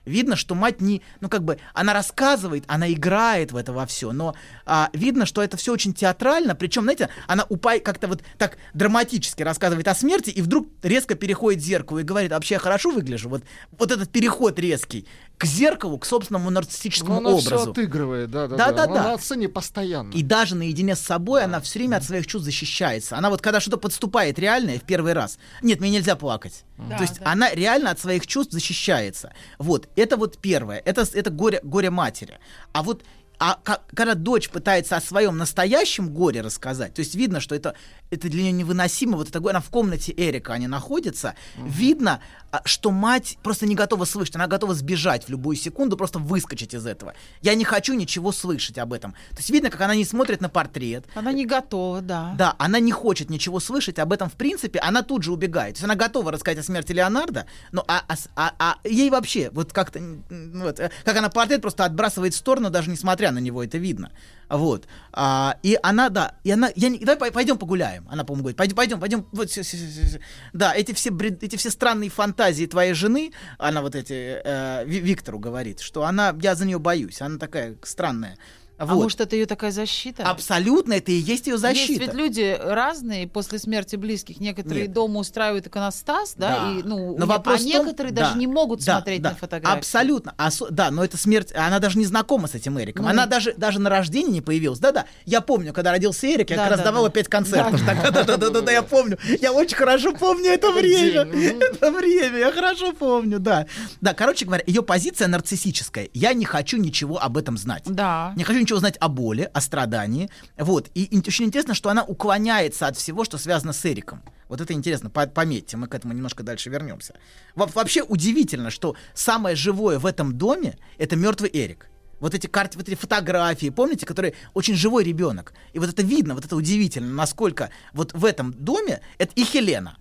[0.05, 4.13] Видно, что мать не, ну как бы, она рассказывает, она играет в это во все,
[4.13, 4.35] но
[4.67, 9.43] а, видно, что это все очень театрально, причем, знаете, она упай как-то вот так драматически
[9.43, 12.91] рассказывает о смерти и вдруг резко переходит к зеркалу и говорит, «А вообще я хорошо
[12.91, 13.45] выгляжу, вот,
[13.79, 17.71] вот этот переход резкий к зеркалу, к собственному нарциссическому Ну, она все образу.
[17.73, 19.01] отыгрывает, да, да, Да-да-да.
[19.01, 20.13] Она на сцене постоянно.
[20.13, 23.17] И даже наедине с собой она все время от своих чувств защищается.
[23.17, 26.65] Она вот когда что-то подступает реальное в первый раз, нет, мне нельзя плакать.
[26.79, 27.33] Да, То есть да.
[27.33, 29.33] она реально от своих чувств защищается.
[29.59, 30.81] Вот, это вот первое.
[30.85, 32.39] Это, это горе, горе матери.
[32.73, 33.03] А вот
[33.39, 33.59] а
[33.95, 37.75] когда дочь пытается о своем настоящем горе рассказать, то есть видно, что это,
[38.15, 42.91] это для нее невыносимо, вот это она в комнате Эрика, они находятся, видно, а, что
[42.91, 47.15] мать просто не готова слышать, она готова сбежать в любую секунду, просто выскочить из этого.
[47.43, 49.13] Я не хочу ничего слышать об этом.
[49.31, 52.35] То есть видно, как она не смотрит на портрет, Она не готова, да.
[52.39, 55.75] да, она не хочет ничего слышать об этом в принципе, она тут же убегает.
[55.75, 59.51] То есть она готова рассказать о смерти Леонардо, но а, а а- а ей вообще
[59.53, 60.01] вот как-то,
[60.31, 64.11] вот, э, как она портрет просто отбрасывает в сторону, даже несмотря на него, это видно.
[64.49, 64.87] Вот.
[65.13, 68.04] А, и она, да, и она, я давай пой- пойдем погуляем.
[68.09, 69.27] Она, по-моему, говорит, пойдем, пойдем, пойдем.
[69.33, 70.19] Вот, всё, всё, всё.
[70.53, 75.01] Да, эти все, бред- эти все странные фантазии твоей жены, она вот эти, э, Ви-
[75.01, 78.37] Виктору говорит, что она, я за нее боюсь, она такая странная.
[78.77, 79.03] А Вот.
[79.05, 80.25] может, это ее такая защита?
[80.25, 81.93] Абсолютно, это и есть ее защита.
[81.93, 84.41] Есть ведь люди разные после смерти близких.
[84.41, 84.93] Некоторые Нет.
[84.93, 86.73] дома устраивают иконостас, да, Да.
[86.73, 89.37] и, ну, Но вопрос а том- некоторые да, даже не могут да, смотреть да, на
[89.37, 89.79] фотографии.
[89.79, 90.35] Абсолютно.
[90.39, 91.53] Осо- да, но это смерть.
[91.55, 93.05] Она даже не знакома с этим Эриком.
[93.05, 93.11] Ну.
[93.11, 94.81] Она даже, даже на рождении не появилась.
[94.81, 95.05] Да-да.
[95.25, 97.13] Я помню, когда родился Эрик, я Да, как раз да, давала да.
[97.13, 97.81] пять концертов.
[97.85, 99.19] Да-да-да, я помню.
[99.41, 101.21] Я очень хорошо помню это время.
[101.75, 102.39] Это время.
[102.39, 103.67] Я хорошо помню, да.
[104.01, 106.09] Да, короче говоря, ее позиция нарциссическая.
[106.13, 107.83] Я не хочу ничего об этом знать.
[107.87, 108.33] Да.
[108.37, 110.29] Не хочу ничего знать о боли, о страдании.
[110.59, 110.91] Вот.
[110.95, 114.23] И очень интересно, что она уклоняется от всего, что связано с Эриком.
[114.49, 117.15] Вот это интересно, по- пометьте, мы к этому немножко дальше вернемся.
[117.55, 121.89] Во- вообще удивительно, что самое живое в этом доме это мертвый Эрик.
[122.21, 125.53] Вот эти карты, вот эти фотографии, помните, которые очень живой ребенок.
[125.73, 129.97] И вот это видно, вот это удивительно, насколько вот в этом доме это и Хелена.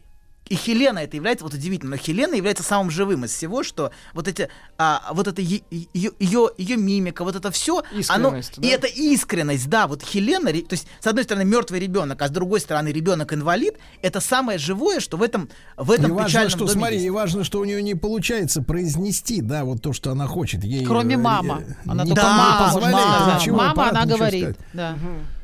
[0.49, 4.27] И Хелена это является, вот удивительно, но Хелена является самым живым из всего, что вот
[4.27, 6.11] эти, а, вот это ее, ее,
[6.57, 8.67] ее мимика, вот это все, оно, Искренность, и да?
[8.67, 12.59] это искренность, да, вот Хелена, то есть с одной стороны мертвый ребенок, а с другой
[12.59, 16.71] стороны ребенок инвалид, это самое живое, что в этом в этом И важно, что, доме
[16.71, 17.05] смотри, есть.
[17.07, 20.63] и важно, что у нее не получается произнести, да, вот то, что она хочет.
[20.65, 21.61] Ей, Кроме э, мама.
[21.65, 24.43] э, Она не только Да, мама позволяет Мама, аппарат она говорит.
[24.43, 24.57] сказать.
[24.73, 24.97] Да.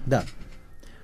[0.05, 0.23] Да.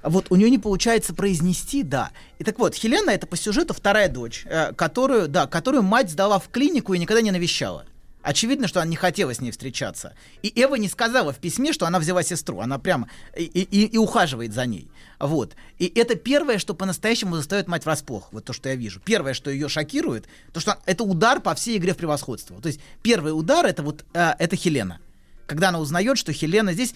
[0.05, 2.11] Вот у нее не получается произнести, да.
[2.39, 6.39] И так вот, Хелена это по сюжету вторая дочь, э, которую, да, которую мать сдала
[6.39, 7.85] в клинику и никогда не навещала.
[8.21, 10.13] Очевидно, что она не хотела с ней встречаться.
[10.41, 12.59] И Эва не сказала в письме, что она взяла сестру.
[12.59, 14.89] Она прямо и, и- и ухаживает за ней.
[15.19, 15.55] Вот.
[15.77, 18.29] И это первое, что по-настоящему заставит мать врасплох.
[18.31, 18.99] Вот то, что я вижу.
[18.99, 22.59] Первое, что ее шокирует, то, что это удар по всей игре в превосходство.
[22.59, 24.97] То есть первый удар это вот э, это Хелена.
[25.45, 26.95] Когда она узнает, что Хелена здесь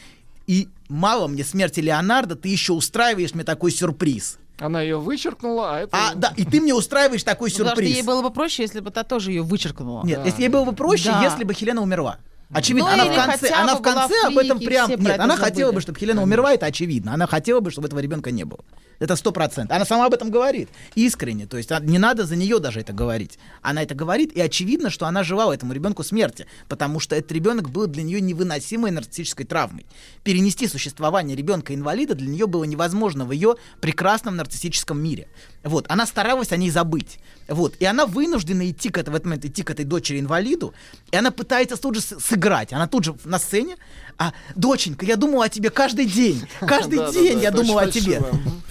[0.50, 4.40] И мало мне смерти Леонардо, ты еще устраиваешь мне такой сюрприз.
[4.58, 5.96] Она ее вычеркнула, а это...
[5.96, 8.06] А, да, и ты мне устраиваешь такой Ну, Потому что ей сюрприз.
[8.08, 10.04] было бы проще, если бы та тоже ее вычеркнула.
[10.04, 11.22] Нет, если ей было бы проще, Да.
[11.24, 12.18] если бы Хелена умерла.
[12.52, 14.90] Очевидно, Ну, она в конце, она в конце об этом прям.
[14.90, 17.14] Нет, это она хотела бы, чтобы Хелена умерла, это очевидно.
[17.14, 18.64] Она хотела бы, чтобы этого ребенка не было.
[18.98, 19.74] Это сто процентов.
[19.76, 20.68] Она сама об этом говорит.
[20.96, 21.46] Искренне.
[21.46, 23.40] То есть а, не надо за нее даже это говорить.
[23.62, 27.70] Она это говорит, и очевидно, что она желала этому ребенку смерти, потому что этот ребенок
[27.70, 29.86] был для нее невыносимой нарциссической травмой.
[30.24, 35.30] Перенести существование ребенка-инвалида для нее было невозможно в ее прекрасном нарциссическом мире.
[35.64, 35.86] Вот.
[35.88, 37.20] Она старалась о ней забыть.
[37.48, 37.76] Вот.
[37.80, 40.74] И она вынуждена идти к этому, в этот момент идти к этой дочери-инвалиду,
[41.12, 42.73] и она пытается тут же с- сыграть.
[42.73, 43.78] Она тут же на сцене.
[44.17, 46.41] А, доченька, я думала о тебе каждый день.
[46.60, 48.21] Каждый день я думала о тебе.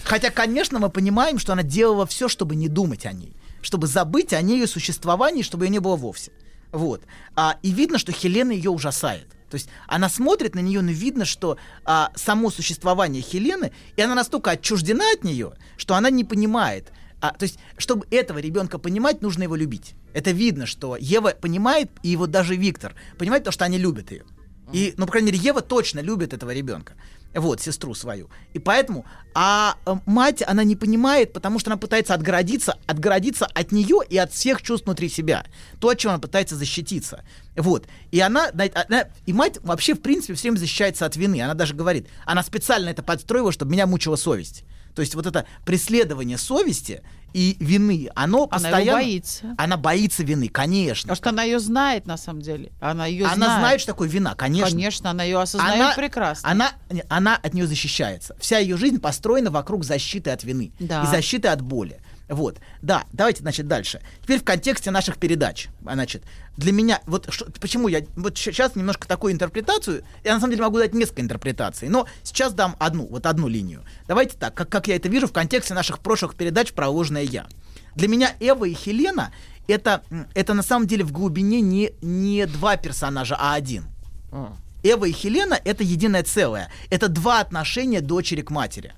[0.03, 3.33] Хотя, конечно, мы понимаем, что она делала все, чтобы не думать о ней.
[3.61, 6.31] Чтобы забыть о ней существовании, чтобы ее не было вовсе.
[6.71, 7.01] Вот.
[7.35, 9.27] А, и видно, что Хелена ее ужасает.
[9.49, 14.13] То есть она смотрит на нее, но видно, что а, само существование Хелены, и она
[14.13, 16.91] настолько отчуждена от нее, что она не понимает.
[17.21, 19.93] А, то есть, чтобы этого ребенка понимать, нужно его любить.
[20.13, 24.23] Это видно, что Ева понимает, и вот даже Виктор понимает, то, что они любят ее.
[24.71, 26.93] И, ну, по крайней мере, Ева точно любит этого ребенка.
[27.35, 28.29] Вот, сестру свою.
[28.53, 29.05] И поэтому,
[29.35, 34.17] а э, мать, она не понимает, потому что она пытается отгородиться, отгородиться от нее и
[34.17, 35.45] от всех чувств внутри себя.
[35.79, 37.23] То, от чего она пытается защититься.
[37.55, 37.85] Вот.
[38.11, 41.39] И она, на- она- и мать вообще, в принципе, все время защищается от вины.
[41.41, 44.63] Она даже говорит, она специально это подстроила, чтобы меня мучила совесть.
[44.95, 48.91] То есть вот это преследование совести и вины, оно Она постоянно...
[48.93, 49.55] боится.
[49.57, 51.13] Она боится вины, конечно.
[51.13, 52.71] Потому что она ее знает, на самом деле.
[52.79, 53.59] Она ее Она знает.
[53.59, 54.71] знает, что такое вина, конечно.
[54.71, 56.49] Конечно, она ее осознает она, прекрасно.
[56.49, 56.71] Она,
[57.07, 58.35] она от нее защищается.
[58.39, 61.03] Вся ее жизнь построена вокруг защиты от вины Да.
[61.03, 62.01] и защиты от боли.
[62.29, 64.01] Вот, да, давайте, значит, дальше.
[64.21, 66.23] Теперь в контексте наших передач, значит,
[66.57, 70.63] для меня, вот что- почему я, вот сейчас немножко такую интерпретацию, я на самом деле
[70.63, 73.83] могу дать несколько интерпретаций, но сейчас дам одну, вот одну линию.
[74.07, 77.47] Давайте так, как, как я это вижу в контексте наших прошлых передач про ложное я.
[77.95, 79.33] Для меня Эва и Хелена
[79.67, 80.03] это,
[80.35, 83.85] это на самом деле в глубине не, не два персонажа, а один.
[84.31, 84.53] А.
[84.83, 86.71] Эва и Хелена это единое целое.
[86.91, 88.93] Это два отношения дочери к матери.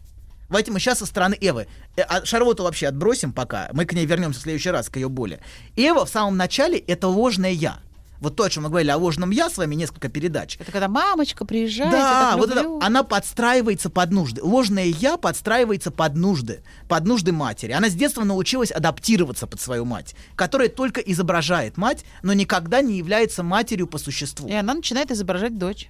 [0.52, 1.68] Давайте мы сейчас со стороны Эвы.
[1.96, 3.70] Э, а Шарлотту вообще отбросим пока.
[3.72, 5.40] Мы к ней вернемся в следующий раз, к ее боли.
[5.78, 7.80] Эва в самом начале это ложное я.
[8.20, 10.58] Вот то, о чем мы говорили о ложном я с вами несколько передач.
[10.60, 12.80] Это когда мамочка приезжает, Да, вот это, люблю.
[12.82, 14.44] она подстраивается под нужды.
[14.44, 17.72] Ложное я подстраивается под нужды, под нужды матери.
[17.72, 22.98] Она с детства научилась адаптироваться под свою мать, которая только изображает мать, но никогда не
[22.98, 24.50] является матерью по существу.
[24.50, 25.90] И она начинает изображать дочь.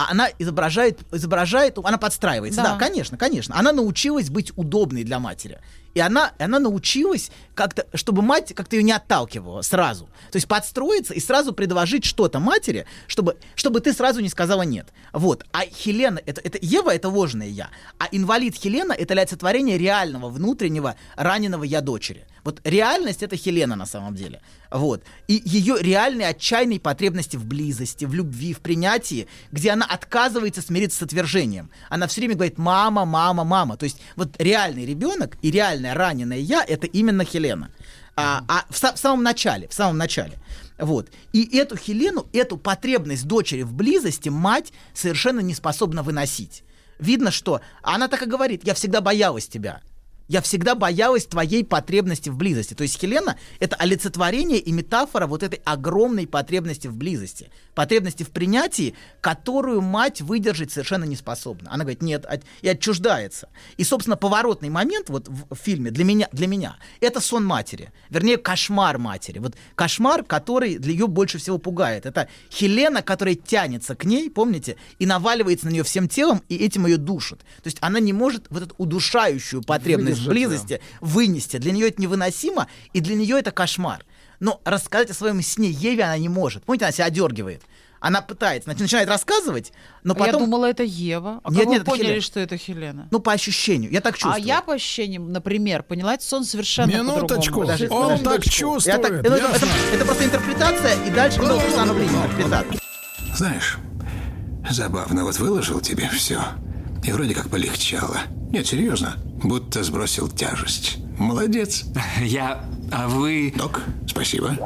[0.00, 2.62] А она изображает, изображает, она подстраивается.
[2.62, 2.72] Да.
[2.72, 2.78] Да.
[2.78, 3.58] конечно, конечно.
[3.58, 5.58] Она научилась быть удобной для матери.
[5.94, 10.06] И она, она научилась как-то, чтобы мать как-то ее не отталкивала сразу.
[10.30, 14.88] То есть подстроиться и сразу предложить что-то матери, чтобы, чтобы ты сразу не сказала нет.
[15.12, 15.44] Вот.
[15.52, 17.70] А Хелена, это, это Ева это ложное я.
[17.98, 22.26] А инвалид Хелена это олицетворение реального внутреннего раненого я дочери.
[22.44, 24.40] Вот реальность это Хелена на самом деле.
[24.70, 25.02] Вот.
[25.26, 30.98] И ее реальные отчаянные потребности в близости, в любви, в принятии, где она отказывается смириться
[30.98, 31.70] с отвержением.
[31.88, 33.76] Она все время говорит мама, мама, мама.
[33.76, 37.70] То есть вот реальный ребенок и реальное раненое я это именно Хелена.
[38.16, 40.38] А, а в, в самом начале, в самом начале.
[40.78, 41.08] Вот.
[41.32, 46.64] И эту Хелену, эту потребность дочери в близости мать совершенно не способна выносить.
[46.98, 49.80] Видно, что она так и говорит, я всегда боялась тебя.
[50.30, 52.74] Я всегда боялась твоей потребности в близости.
[52.74, 57.50] То есть Хелена— это олицетворение и метафора вот этой огромной потребности в близости.
[57.74, 61.72] Потребности в принятии, которую мать выдержать совершенно не способна.
[61.72, 63.48] Она говорит, нет, от- и отчуждается.
[63.76, 67.92] И, собственно, поворотный момент вот в, фильме для меня, для меня— это сон матери.
[68.08, 69.40] Вернее, кошмар матери.
[69.40, 72.06] Вот кошмар, который для ее больше всего пугает.
[72.06, 76.86] Это Хелена, которая тянется к ней, помните, и наваливается на нее всем телом, и этим
[76.86, 77.40] ее душит.
[77.40, 81.56] То есть она не может вот эту удушающую потребность в Выдержать, близости вынести.
[81.58, 84.04] Для нее это невыносимо, и для нее это кошмар.
[84.40, 86.64] Но рассказать о своем сне Еве она не может.
[86.64, 87.62] Помните, она себя одергивает.
[88.02, 90.34] Она пытается, значит, начинает рассказывать, но А потом...
[90.40, 91.42] Я думала, это Ева.
[91.44, 92.20] А Нет, как вы нет, это поняли, Хелена.
[92.22, 93.08] что это Хелена?
[93.10, 93.90] Ну, по ощущению.
[93.92, 94.36] Я так чувствую.
[94.36, 97.60] а я по ощущениям, например, поняла этот сон совершенно Минуточку.
[97.60, 98.24] Подожди, Он подожди.
[98.24, 99.02] так Я чувствует.
[99.02, 102.80] так- ну, это, это- это просто интерпретация, и дальше много установления интерпретации.
[103.36, 103.76] Знаешь,
[104.70, 106.40] забавно, вот выложил тебе все,
[107.04, 108.16] и вроде как полегчало.
[108.50, 110.98] Нет, серьезно, будто сбросил тяжесть.
[111.18, 111.84] Молодец.
[112.20, 112.64] Я...
[112.90, 113.52] А вы...
[113.56, 114.56] Док, спасибо.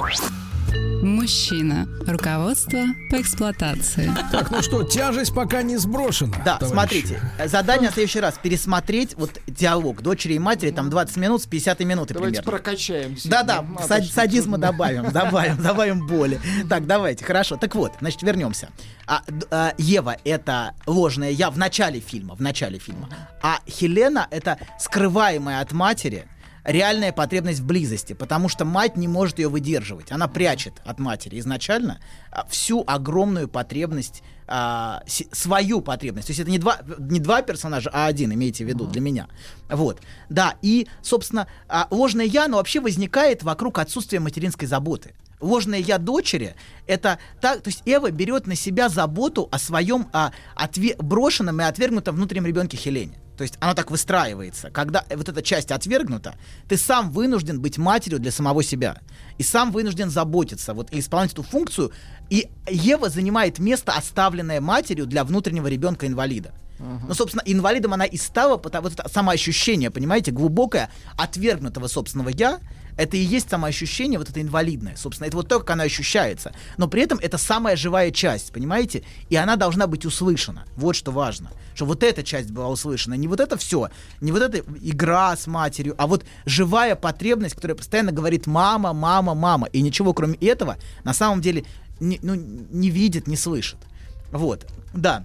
[1.04, 1.86] Мужчина.
[2.06, 4.10] Руководство по эксплуатации.
[4.32, 6.32] Так, ну что, тяжесть пока не сброшена.
[6.44, 6.72] Да, товарищи.
[6.72, 11.46] смотрите, задание на следующий раз пересмотреть вот диалог дочери и матери, там 20 минут с
[11.46, 12.50] 50 минуты Давайте примерно.
[12.50, 13.10] прокачаем.
[13.10, 13.44] действительно.
[13.44, 16.40] Да-да, сад- садизма добавим, добавим, добавим боли.
[16.70, 17.56] Так, давайте, хорошо.
[17.58, 18.70] Так вот, значит, вернемся.
[19.06, 23.10] А, а, Ева— это ложная я в начале фильма, в начале фильма.
[23.42, 26.26] А Хелена— это скрываемая от матери
[26.64, 30.10] реальная потребность в близости, потому что мать не может ее выдерживать.
[30.10, 32.00] Она прячет от матери изначально
[32.30, 36.28] а, всю огромную потребность, а, си- свою потребность.
[36.28, 39.28] То есть это не два, не два персонажа, а один, имейте в виду, для меня.
[39.68, 40.00] Вот.
[40.28, 45.14] Да, и, собственно, а, ложное я, оно вообще возникает вокруг отсутствия материнской заботы.
[45.40, 46.54] Ложное я дочери
[46.86, 51.64] это так, то есть Эва берет на себя заботу о своем а, отве- брошенном и
[51.64, 53.18] отвергнутом внутреннем ребенке Хелене.
[53.36, 54.70] То есть оно так выстраивается.
[54.70, 56.34] Когда вот эта часть отвергнута,
[56.68, 58.98] ты сам вынужден быть матерью для самого себя.
[59.38, 61.92] И сам вынужден заботиться, вот, и исполнять эту функцию.
[62.30, 66.52] И Ева занимает место, оставленное матерью для внутреннего ребенка-инвалида.
[66.78, 72.58] Ну, собственно, инвалидом она и стала, потому вот это самоощущение, понимаете, глубокое, отвергнутого собственного я,
[72.96, 76.52] это и есть самоощущение, вот это инвалидное, собственно, это вот то, как она ощущается.
[76.76, 79.04] Но при этом это самая живая часть, понимаете?
[79.30, 80.64] И она должна быть услышана.
[80.76, 81.50] Вот что важно.
[81.74, 83.14] Что вот эта часть была услышана.
[83.14, 83.88] Не вот это все,
[84.20, 89.34] не вот эта игра с матерью, а вот живая потребность, которая постоянно говорит мама, мама,
[89.34, 89.66] мама.
[89.68, 91.64] И ничего кроме этого на самом деле
[92.00, 93.78] не, ну, не видит, не слышит.
[94.30, 95.24] Вот, да.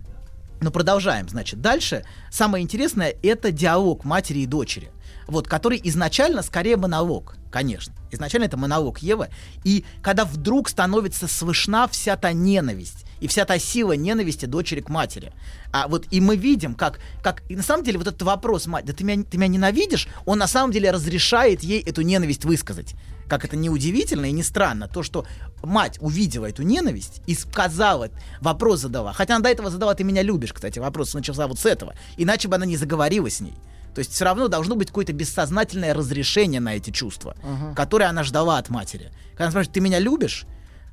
[0.61, 1.61] Но продолжаем, значит.
[1.61, 4.91] Дальше самое интересное это диалог матери и дочери.
[5.29, 7.93] Вот, который изначально скорее монолог, конечно.
[8.11, 9.29] Изначально это монолог Евы.
[9.63, 14.89] И когда вдруг становится слышна вся та ненависть и вся та сила ненависти дочери к
[14.89, 15.31] матери.
[15.71, 18.85] А вот и мы видим, как, как и на самом деле вот этот вопрос, мать,
[18.85, 22.95] да ты меня, ты меня ненавидишь, он на самом деле разрешает ей эту ненависть высказать.
[23.27, 25.27] Как это не удивительно и не странно, то, что
[25.61, 28.09] мать увидела эту ненависть и сказала,
[28.41, 29.13] вопрос задала.
[29.13, 31.93] Хотя она до этого задала, ты меня любишь, кстати, вопрос начался вот с этого.
[32.17, 33.53] Иначе бы она не заговорила с ней.
[33.93, 37.35] То есть все равно должно быть какое-то бессознательное разрешение на эти чувства,
[37.75, 39.11] которое она ждала от матери.
[39.31, 40.45] Когда она спрашивает, ты меня любишь?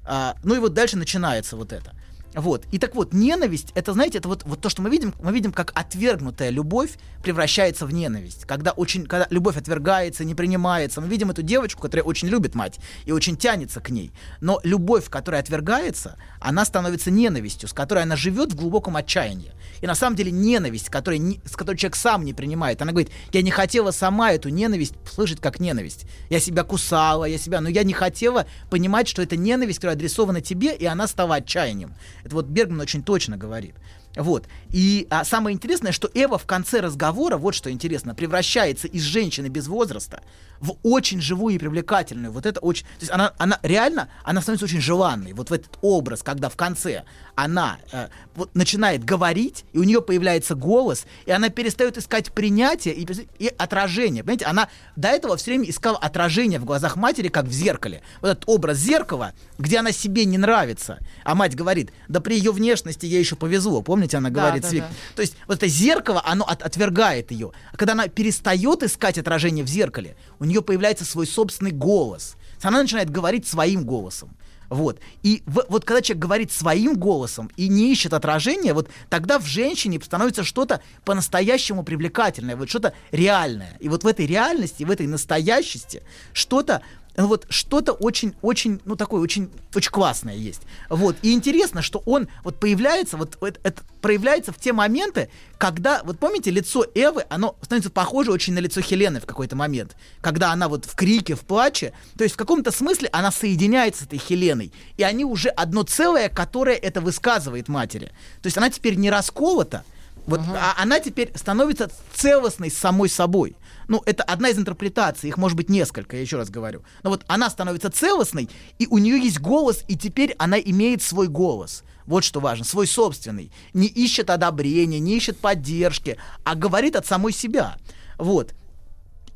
[0.05, 1.93] А, ну и вот дальше начинается вот это.
[2.37, 2.67] Вот.
[2.71, 5.53] И так вот, ненависть, это, знаете, это вот, вот то, что мы видим, мы видим,
[5.53, 6.91] как отвергнутая любовь
[7.23, 8.45] превращается в ненависть.
[8.45, 11.01] Когда, очень, когда любовь отвергается, не принимается.
[11.01, 14.13] Мы видим эту девочку, которая очень любит мать и очень тянется к ней.
[14.41, 19.53] Но любовь, которая отвергается, она становится ненавистью, с которой она живет в глубоком отчаянии.
[19.81, 23.43] И на самом деле ненависть, которая с которой человек сам не принимает, она говорит, я
[23.43, 26.07] не хотела сама эту ненависть слышать как ненависть.
[26.29, 30.41] Я себя кусала, я себя, но я не хотела понимать, что это ненависть, которая адресована
[30.43, 31.95] тебе, и она стала отчаянием.
[32.27, 33.75] Это вот Бергман очень точно говорит.
[34.17, 34.47] Вот.
[34.71, 39.49] И а, самое интересное, что Эва в конце разговора, вот что интересно, превращается из женщины
[39.49, 40.23] без возраста
[40.59, 42.33] в очень живую и привлекательную.
[42.33, 42.85] Вот это очень...
[42.85, 45.35] То есть она, она реально, она становится очень желанной.
[45.35, 47.05] Вот в этот образ, когда в конце
[47.37, 52.95] она э, вот начинает говорить, и у нее появляется голос, и она перестает искать принятие
[52.95, 53.07] и,
[53.39, 54.25] и отражение.
[54.25, 58.03] Понимаете, она до этого все время искала отражение в глазах матери, как в зеркале.
[58.23, 60.99] Вот этот образ зеркала, где она себе не нравится.
[61.25, 63.83] А мать говорит, да при ее внешности ей еще повезло.
[63.83, 64.83] Помните, она Да, говорит, да, Свик?
[64.85, 64.89] да.
[65.15, 67.53] То есть вот это зеркало, оно от- отвергает ее.
[67.73, 72.37] А когда она перестает искать отражение в зеркале, у нее появляется свой собственный голос.
[72.63, 74.36] Она начинает говорить своим голосом.
[74.69, 75.01] Вот.
[75.23, 79.47] И в- вот когда человек говорит своим голосом и не ищет отражения, вот тогда в
[79.47, 83.77] женщине становится что-то по-настоящему привлекательное, вот что-то реальное.
[83.81, 86.03] И вот в этой реальности, в этой настоящести
[86.33, 86.83] что-то
[87.25, 90.63] вот что-то очень-очень, ну такое очень, очень классное есть.
[90.91, 91.17] Вот.
[91.23, 96.19] И интересно, что он вот появляется, вот это, это проявляется в те моменты, когда, вот
[96.19, 99.97] помните, лицо Эвы, оно становится похоже очень на лицо Хелены в какой-то момент.
[100.21, 104.07] Когда она вот в крике, в плаче, то есть в каком-то смысле она соединяется с
[104.07, 104.73] этой Хеленой.
[104.97, 108.13] И они уже одно целое, которое это высказывает матери.
[108.43, 109.85] То есть она теперь не расколота,
[110.27, 113.57] вот, а она теперь становится целостной самой собой.
[113.89, 116.83] Ну, это одна из интерпретаций, их может быть несколько, я еще раз говорю.
[117.03, 118.49] Но вот она становится целостной,
[118.79, 121.85] и у нее есть голос, и теперь она имеет свой голос.
[122.05, 123.53] Вот что важно, свой собственный.
[123.73, 127.77] Не ищет одобрения, не ищет поддержки, а говорит от самой себя.
[128.19, 128.55] Вот.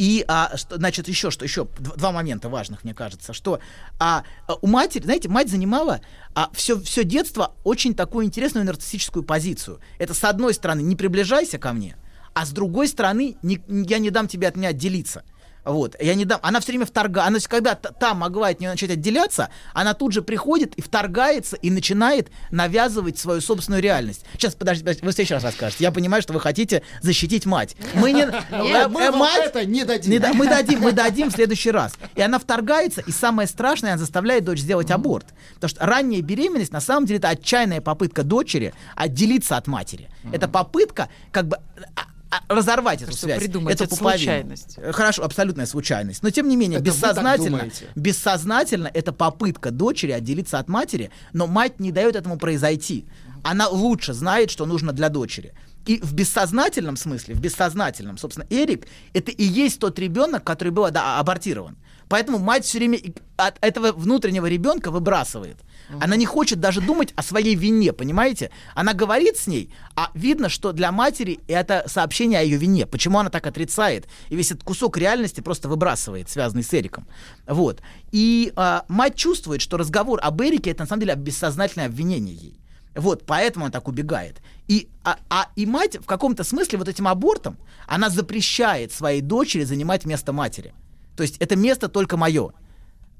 [0.00, 3.60] И, а, что, значит, еще что, еще дв- два момента важных, мне кажется, что
[3.98, 6.00] а, а, у матери, знаете, мать занимала
[6.34, 9.78] а, все, все детство очень такую интересную нарциссическую позицию.
[9.98, 11.98] Это, с одной стороны, не приближайся ко мне,
[12.32, 15.22] а с другой стороны, не- я не дам тебе от меня отделиться.
[15.64, 16.40] Вот, я не дам.
[16.42, 17.28] Она все время вторгается.
[17.28, 21.70] Она, когда та могла от нее начать отделяться, она тут же приходит и вторгается и
[21.70, 24.24] начинает навязывать свою собственную реальность.
[24.32, 25.84] Сейчас, подождите, подождите, вы в следующий раз расскажете.
[25.84, 27.76] Я понимаю, что вы хотите защитить мать.
[27.94, 28.22] Мы не...
[28.22, 30.10] э, мы мать- это не дадим.
[30.38, 31.92] мы дадим, мы дадим в следующий раз.
[32.14, 35.26] И она вторгается, и самое страшное, она заставляет дочь сделать аборт.
[35.54, 40.08] Потому что ранняя беременность, на самом деле, это отчаянная попытка дочери отделиться от матери.
[40.32, 41.58] Это попытка, как бы,
[41.96, 42.09] а-
[42.48, 43.40] разорвать эту Что связь.
[43.40, 44.18] придумать, это пуповину.
[44.18, 44.78] случайность.
[44.92, 46.22] Хорошо, абсолютная случайность.
[46.22, 51.80] Но тем не менее, Это бессознательно, бессознательно это попытка дочери отделиться от матери, но мать
[51.80, 53.06] не дает этому произойти.
[53.42, 55.54] Она лучше знает, что нужно для дочери.
[55.86, 60.90] И в бессознательном смысле, в бессознательном, собственно, Эрик это и есть тот ребенок, который был
[60.90, 61.78] да, абортирован.
[62.08, 62.98] Поэтому мать все время
[63.36, 65.56] от этого внутреннего ребенка выбрасывает.
[66.00, 68.50] Она не хочет даже думать о своей вине, понимаете?
[68.74, 72.86] Она говорит с ней, а видно, что для матери это сообщение о ее вине.
[72.86, 74.06] Почему она так отрицает?
[74.28, 77.06] И весь этот кусок реальности просто выбрасывает, связанный с Эриком.
[77.46, 77.80] Вот.
[78.12, 82.60] И а, мать чувствует, что разговор об Эрике это на самом деле бессознательное обвинение ей.
[82.94, 84.38] Вот, поэтому она так убегает.
[84.66, 89.64] И, а, а- и мать в каком-то смысле вот этим абортом, она запрещает своей дочери
[89.64, 90.74] занимать место матери.
[91.16, 92.52] То есть это место только мое.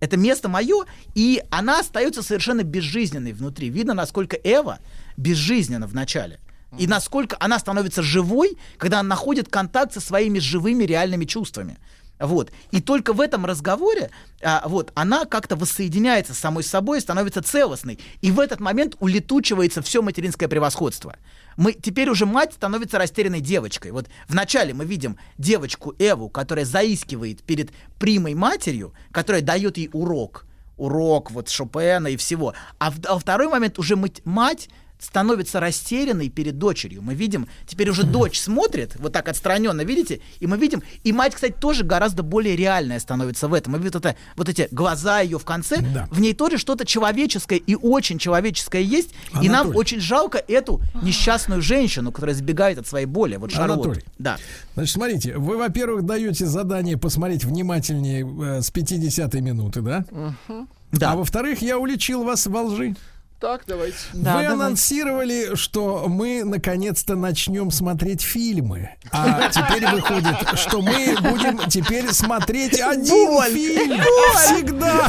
[0.01, 0.85] Это место мое,
[1.15, 3.69] и она остается совершенно безжизненной внутри.
[3.69, 4.79] Видно, насколько Эва
[5.17, 6.41] безжизненна в начале.
[6.79, 11.79] И насколько она становится живой, когда она находит контакт со своими живыми реальными чувствами.
[12.21, 12.53] Вот.
[12.71, 14.11] И только в этом разговоре
[14.43, 17.99] а, вот, она как-то воссоединяется с самой собой становится целостной.
[18.21, 21.17] И в этот момент улетучивается все материнское превосходство.
[21.57, 23.93] Мы, теперь уже мать становится растерянной девочкой.
[23.93, 30.47] Вот вначале мы видим девочку Эву, которая заискивает перед примой матерью, которая дает ей урок.
[30.77, 32.55] Урок вот Шопена и всего.
[32.79, 34.69] А, в, а второй момент уже мать, мать
[35.01, 37.03] становится растерянной перед дочерью.
[37.03, 40.21] Мы видим, теперь уже дочь смотрит, вот так отстраненно, видите?
[40.39, 43.73] И мы видим, и мать, кстати, тоже гораздо более реальная становится в этом.
[43.73, 46.07] Мы видим вот, это, вот эти глаза ее в конце, Да.
[46.11, 49.11] в ней тоже что-то человеческое и очень человеческое есть.
[49.43, 49.79] И нам Анатолий.
[49.79, 53.37] очень жалко эту несчастную женщину, которая сбегает от своей боли.
[53.37, 53.57] Вот.
[53.57, 54.05] Анатолий.
[54.19, 54.37] Да.
[54.75, 58.21] Значит, смотрите, вы, во-первых, даете задание посмотреть внимательнее
[58.59, 60.05] э, с 50-й минуты, да?
[60.93, 61.13] Да.
[61.13, 62.97] А во-вторых, я уличил вас во лжи.
[63.41, 63.97] Так, давайте.
[64.13, 64.47] Да, Вы давай.
[64.49, 68.91] анонсировали, что мы наконец-то начнем смотреть фильмы.
[69.13, 74.03] А теперь выходит, что мы будем теперь смотреть один фильм.
[74.37, 75.09] Всегда!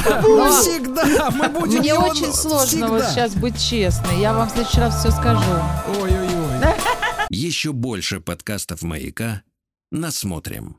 [0.62, 1.30] Всегда!
[1.32, 4.22] Мы будем Мне его очень сложно вот сейчас быть честной.
[4.22, 5.44] Я вам в следующий раз все скажу.
[6.00, 6.76] Ой-ой-ой.
[7.30, 9.42] Еще больше подкастов «Маяка»
[9.92, 10.78] насмотрим.